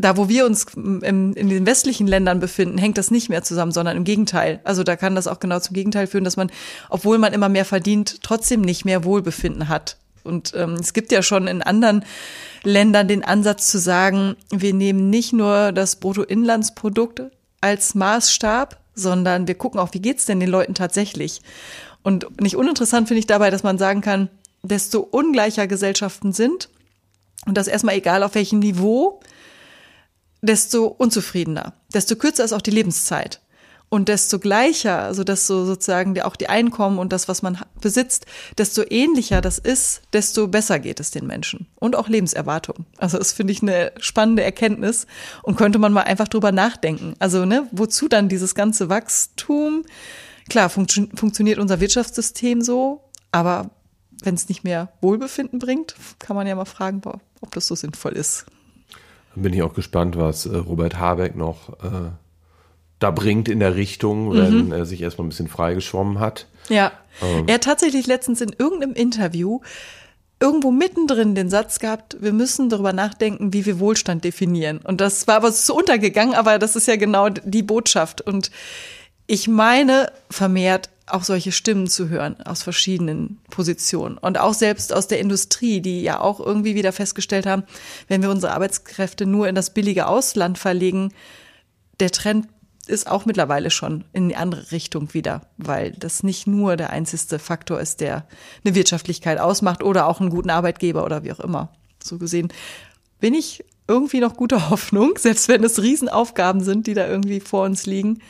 da, 0.00 0.16
wo 0.16 0.28
wir 0.28 0.46
uns 0.46 0.66
im, 0.74 1.02
in 1.02 1.48
den 1.48 1.66
westlichen 1.66 2.06
Ländern 2.06 2.40
befinden, 2.40 2.78
hängt 2.78 2.98
das 2.98 3.10
nicht 3.10 3.28
mehr 3.28 3.42
zusammen, 3.42 3.72
sondern 3.72 3.96
im 3.96 4.04
Gegenteil. 4.04 4.60
Also 4.64 4.84
da 4.84 4.96
kann 4.96 5.14
das 5.14 5.26
auch 5.26 5.40
genau 5.40 5.58
zum 5.60 5.74
Gegenteil 5.74 6.06
führen, 6.06 6.24
dass 6.24 6.36
man, 6.36 6.50
obwohl 6.88 7.18
man 7.18 7.32
immer 7.32 7.48
mehr 7.48 7.64
verdient, 7.64 8.22
trotzdem 8.22 8.60
nicht 8.60 8.84
mehr 8.84 9.04
Wohlbefinden 9.04 9.68
hat. 9.68 9.96
Und 10.22 10.52
ähm, 10.54 10.74
es 10.74 10.92
gibt 10.92 11.12
ja 11.12 11.22
schon 11.22 11.46
in 11.46 11.62
anderen 11.62 12.04
Ländern 12.62 13.08
den 13.08 13.24
Ansatz 13.24 13.68
zu 13.68 13.78
sagen, 13.78 14.36
wir 14.50 14.74
nehmen 14.74 15.10
nicht 15.10 15.32
nur 15.32 15.72
das 15.72 15.96
Bruttoinlandsprodukt 15.96 17.22
als 17.60 17.94
Maßstab, 17.94 18.78
sondern 18.94 19.48
wir 19.48 19.54
gucken 19.54 19.80
auch, 19.80 19.94
wie 19.94 20.00
geht's 20.00 20.26
denn 20.26 20.40
den 20.40 20.50
Leuten 20.50 20.74
tatsächlich. 20.74 21.40
Und 22.02 22.40
nicht 22.40 22.56
uninteressant 22.56 23.08
finde 23.08 23.20
ich 23.20 23.26
dabei, 23.26 23.50
dass 23.50 23.62
man 23.62 23.78
sagen 23.78 24.00
kann, 24.00 24.28
desto 24.62 25.00
ungleicher 25.00 25.66
Gesellschaften 25.66 26.32
sind, 26.32 26.68
und 27.46 27.56
das 27.56 27.68
erstmal 27.68 27.94
egal 27.94 28.22
auf 28.22 28.34
welchem 28.34 28.58
Niveau, 28.58 29.20
desto 30.42 30.86
unzufriedener, 30.86 31.74
desto 31.92 32.16
kürzer 32.16 32.44
ist 32.44 32.52
auch 32.52 32.62
die 32.62 32.70
Lebenszeit. 32.70 33.40
Und 33.92 34.08
desto 34.08 34.38
gleicher, 34.38 35.00
also 35.00 35.24
desto 35.24 35.64
sozusagen 35.64 36.18
auch 36.22 36.36
die 36.36 36.48
Einkommen 36.48 37.00
und 37.00 37.12
das, 37.12 37.26
was 37.26 37.42
man 37.42 37.58
besitzt, 37.80 38.24
desto 38.56 38.84
ähnlicher 38.88 39.40
das 39.40 39.58
ist, 39.58 40.02
desto 40.12 40.46
besser 40.46 40.78
geht 40.78 41.00
es 41.00 41.10
den 41.10 41.26
Menschen. 41.26 41.66
Und 41.74 41.96
auch 41.96 42.08
Lebenserwartung. 42.08 42.86
Also 42.98 43.18
das 43.18 43.32
finde 43.32 43.52
ich 43.52 43.62
eine 43.62 43.90
spannende 43.98 44.44
Erkenntnis 44.44 45.08
und 45.42 45.56
könnte 45.56 45.80
man 45.80 45.92
mal 45.92 46.02
einfach 46.02 46.28
drüber 46.28 46.52
nachdenken. 46.52 47.14
Also, 47.18 47.44
ne, 47.44 47.66
wozu 47.72 48.06
dann 48.06 48.28
dieses 48.28 48.54
ganze 48.54 48.88
Wachstum? 48.88 49.84
Klar, 50.48 50.70
funktio 50.70 51.08
funktioniert 51.16 51.58
unser 51.58 51.80
Wirtschaftssystem 51.80 52.62
so, 52.62 53.02
aber 53.32 53.70
wenn 54.22 54.36
es 54.36 54.48
nicht 54.48 54.62
mehr 54.62 54.92
Wohlbefinden 55.00 55.58
bringt, 55.58 55.96
kann 56.20 56.36
man 56.36 56.46
ja 56.46 56.54
mal 56.54 56.64
fragen, 56.64 57.02
ob 57.40 57.54
das 57.54 57.66
so 57.66 57.74
sinnvoll 57.74 58.12
ist. 58.12 58.46
Bin 59.34 59.52
ich 59.52 59.62
auch 59.62 59.74
gespannt, 59.74 60.18
was 60.18 60.46
äh, 60.46 60.56
Robert 60.56 60.98
Habeck 60.98 61.36
noch 61.36 61.70
äh, 61.82 62.10
da 62.98 63.10
bringt 63.10 63.48
in 63.48 63.60
der 63.60 63.76
Richtung, 63.76 64.32
wenn 64.34 64.66
mhm. 64.66 64.72
er 64.72 64.84
sich 64.84 65.00
erstmal 65.00 65.26
ein 65.26 65.30
bisschen 65.30 65.48
freigeschwommen 65.48 66.20
hat. 66.20 66.46
Ja. 66.68 66.92
Ähm. 67.22 67.44
Er 67.46 67.54
hat 67.54 67.64
tatsächlich 67.64 68.06
letztens 68.06 68.40
in 68.40 68.54
irgendeinem 68.58 68.92
Interview 68.92 69.60
irgendwo 70.40 70.70
mittendrin 70.70 71.34
den 71.34 71.50
Satz 71.50 71.78
gehabt, 71.78 72.16
wir 72.20 72.32
müssen 72.32 72.70
darüber 72.70 72.92
nachdenken, 72.92 73.52
wie 73.52 73.66
wir 73.66 73.78
Wohlstand 73.78 74.24
definieren. 74.24 74.78
Und 74.78 75.00
das 75.00 75.26
war 75.28 75.36
aber 75.36 75.52
so 75.52 75.76
untergegangen, 75.76 76.34
aber 76.34 76.58
das 76.58 76.76
ist 76.76 76.88
ja 76.88 76.96
genau 76.96 77.28
die 77.28 77.62
Botschaft. 77.62 78.22
Und 78.22 78.50
ich 79.26 79.48
meine 79.48 80.10
vermehrt, 80.30 80.88
auch 81.12 81.24
solche 81.24 81.52
Stimmen 81.52 81.86
zu 81.86 82.08
hören 82.08 82.40
aus 82.42 82.62
verschiedenen 82.62 83.38
Positionen 83.50 84.18
und 84.18 84.38
auch 84.38 84.54
selbst 84.54 84.92
aus 84.92 85.06
der 85.06 85.20
Industrie, 85.20 85.80
die 85.80 86.02
ja 86.02 86.20
auch 86.20 86.40
irgendwie 86.40 86.74
wieder 86.74 86.92
festgestellt 86.92 87.46
haben, 87.46 87.64
wenn 88.08 88.22
wir 88.22 88.30
unsere 88.30 88.52
Arbeitskräfte 88.52 89.26
nur 89.26 89.48
in 89.48 89.54
das 89.54 89.74
billige 89.74 90.06
Ausland 90.06 90.58
verlegen, 90.58 91.12
der 92.00 92.10
Trend 92.10 92.48
ist 92.86 93.06
auch 93.06 93.24
mittlerweile 93.24 93.70
schon 93.70 94.04
in 94.12 94.28
die 94.28 94.36
andere 94.36 94.72
Richtung 94.72 95.14
wieder, 95.14 95.42
weil 95.58 95.92
das 95.92 96.22
nicht 96.22 96.46
nur 96.46 96.76
der 96.76 96.90
einzigste 96.90 97.38
Faktor 97.38 97.80
ist, 97.80 98.00
der 98.00 98.26
eine 98.64 98.74
Wirtschaftlichkeit 98.74 99.38
ausmacht 99.38 99.82
oder 99.82 100.06
auch 100.06 100.20
einen 100.20 100.30
guten 100.30 100.50
Arbeitgeber 100.50 101.04
oder 101.04 101.22
wie 101.22 101.32
auch 101.32 101.40
immer. 101.40 101.72
So 102.02 102.18
gesehen 102.18 102.52
bin 103.20 103.34
ich 103.34 103.64
irgendwie 103.86 104.20
noch 104.20 104.36
guter 104.36 104.70
Hoffnung, 104.70 105.18
selbst 105.18 105.48
wenn 105.48 105.62
es 105.62 105.82
Riesenaufgaben 105.82 106.62
sind, 106.62 106.86
die 106.86 106.94
da 106.94 107.06
irgendwie 107.06 107.40
vor 107.40 107.64
uns 107.64 107.86
liegen, 107.86 108.20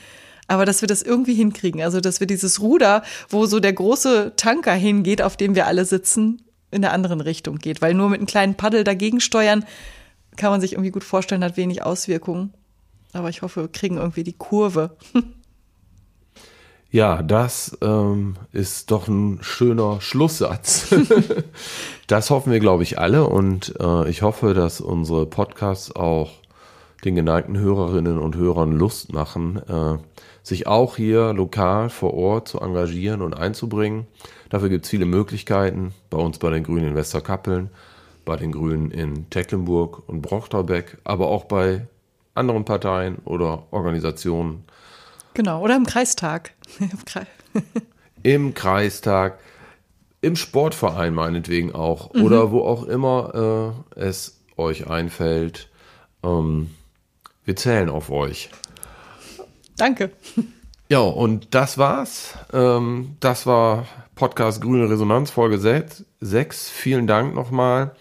aber 0.51 0.65
dass 0.65 0.81
wir 0.81 0.89
das 0.89 1.03
irgendwie 1.03 1.35
hinkriegen. 1.35 1.81
Also, 1.81 2.01
dass 2.01 2.19
wir 2.19 2.27
dieses 2.27 2.61
Ruder, 2.61 3.05
wo 3.29 3.47
so 3.47 3.61
der 3.61 3.73
große 3.73 4.33
Tanker 4.37 4.75
hingeht, 4.75 5.23
auf 5.23 5.37
dem 5.37 5.55
wir 5.55 5.67
alle 5.67 5.85
sitzen, 5.85 6.43
in 6.73 6.83
der 6.83 6.93
anderen 6.93 7.21
Richtung 7.21 7.59
geht. 7.59 7.81
Weil 7.81 7.95
nur 7.95 8.11
mit 8.11 8.19
einem 8.19 8.27
kleinen 8.27 8.57
Paddel 8.57 8.83
dagegen 8.83 9.21
steuern, 9.21 9.65
kann 10.37 10.51
man 10.51 10.61
sich 10.61 10.73
irgendwie 10.73 10.91
gut 10.91 11.05
vorstellen, 11.05 11.45
hat 11.45 11.57
wenig 11.57 11.85
Auswirkungen. 11.85 12.53
Aber 13.13 13.29
ich 13.29 13.43
hoffe, 13.43 13.63
wir 13.63 13.69
kriegen 13.69 13.97
irgendwie 13.97 14.25
die 14.25 14.33
Kurve. 14.33 14.97
Ja, 16.91 17.23
das 17.23 17.79
ähm, 17.83 18.35
ist 18.51 18.91
doch 18.91 19.07
ein 19.07 19.39
schöner 19.43 20.01
Schlusssatz. 20.01 20.93
das 22.09 22.31
hoffen 22.31 22.51
wir, 22.51 22.59
glaube 22.59 22.83
ich, 22.83 22.99
alle. 22.99 23.29
Und 23.29 23.75
äh, 23.79 24.11
ich 24.11 24.23
hoffe, 24.23 24.55
dass 24.55 24.81
unsere 24.81 25.27
Podcasts 25.27 25.95
auch 25.95 26.33
den 27.05 27.15
geneigten 27.15 27.59
Hörerinnen 27.59 28.19
und 28.19 28.37
Hörern 28.37 28.73
Lust 28.73 29.13
machen, 29.13 29.61
äh, 29.69 29.99
sich 30.43 30.67
auch 30.67 30.97
hier 30.97 31.33
lokal 31.33 31.91
vor 31.91 32.15
Ort 32.15 32.49
zu 32.49 32.61
engagieren 32.61 33.23
und 33.23 33.35
einzubringen. 33.35 34.07
Dafür 34.49 34.69
gibt 34.69 34.85
es 34.85 34.91
viele 34.91 35.07
Möglichkeiten. 35.07 35.93
Bei 36.11 36.19
uns 36.19 36.39
bei 36.39 36.51
den 36.51 36.65
Grünen 36.65 36.89
in 36.89 36.95
Westerkappeln, 36.95 37.71
bei 38.25 38.37
den 38.37 38.53
Grünen 38.53 38.91
in 38.91 39.31
Tecklenburg 39.31 40.09
und 40.09 40.23
Brochterbeck, 40.23 40.99
aber 41.05 41.29
auch 41.29 41.45
bei 41.45 41.87
anderen 42.35 42.65
Parteien 42.65 43.19
oder 43.25 43.65
Organisationen. 43.71 44.65
Genau, 45.35 45.63
oder 45.63 45.77
im 45.77 45.87
Kreistag. 45.87 46.53
Im 48.23 48.53
Kreistag, 48.53 49.39
im 50.21 50.37
Sportverein 50.37 51.15
meinetwegen 51.15 51.75
auch 51.75 52.13
mhm. 52.13 52.23
oder 52.23 52.53
wo 52.53 52.63
auch 52.63 52.85
immer 52.85 53.75
äh, 53.97 54.01
es 54.01 54.41
euch 54.59 54.89
einfällt. 54.89 55.71
Ähm, 56.23 56.71
wir 57.51 57.57
zählen 57.57 57.89
auf 57.89 58.11
euch. 58.11 58.49
Danke. 59.77 60.13
Ja, 60.89 61.01
und 61.01 61.53
das 61.53 61.79
war's. 61.79 62.35
Ähm, 62.53 63.17
das 63.19 63.45
war 63.45 63.87
Podcast 64.15 64.61
Grüne 64.61 64.89
Resonanz, 64.89 65.31
Folge 65.31 65.59
6. 65.59 66.71
Vielen 66.71 67.09
Dank 67.09 67.35
nochmal 67.35 67.97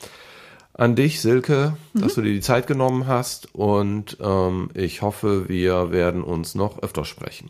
an 0.74 0.96
dich, 0.96 1.20
Silke, 1.20 1.76
mhm. 1.94 2.02
dass 2.02 2.14
du 2.14 2.22
dir 2.22 2.34
die 2.34 2.42
Zeit 2.42 2.68
genommen 2.68 3.08
hast. 3.08 3.56
Und 3.56 4.18
ähm, 4.22 4.70
ich 4.76 5.02
hoffe, 5.02 5.50
wir 5.50 5.92
werden 5.92 6.24
uns 6.24 6.54
noch 6.54 6.84
öfter 6.84 7.06
sprechen. 7.06 7.50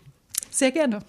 Sehr 0.50 0.72
gerne. 0.72 1.00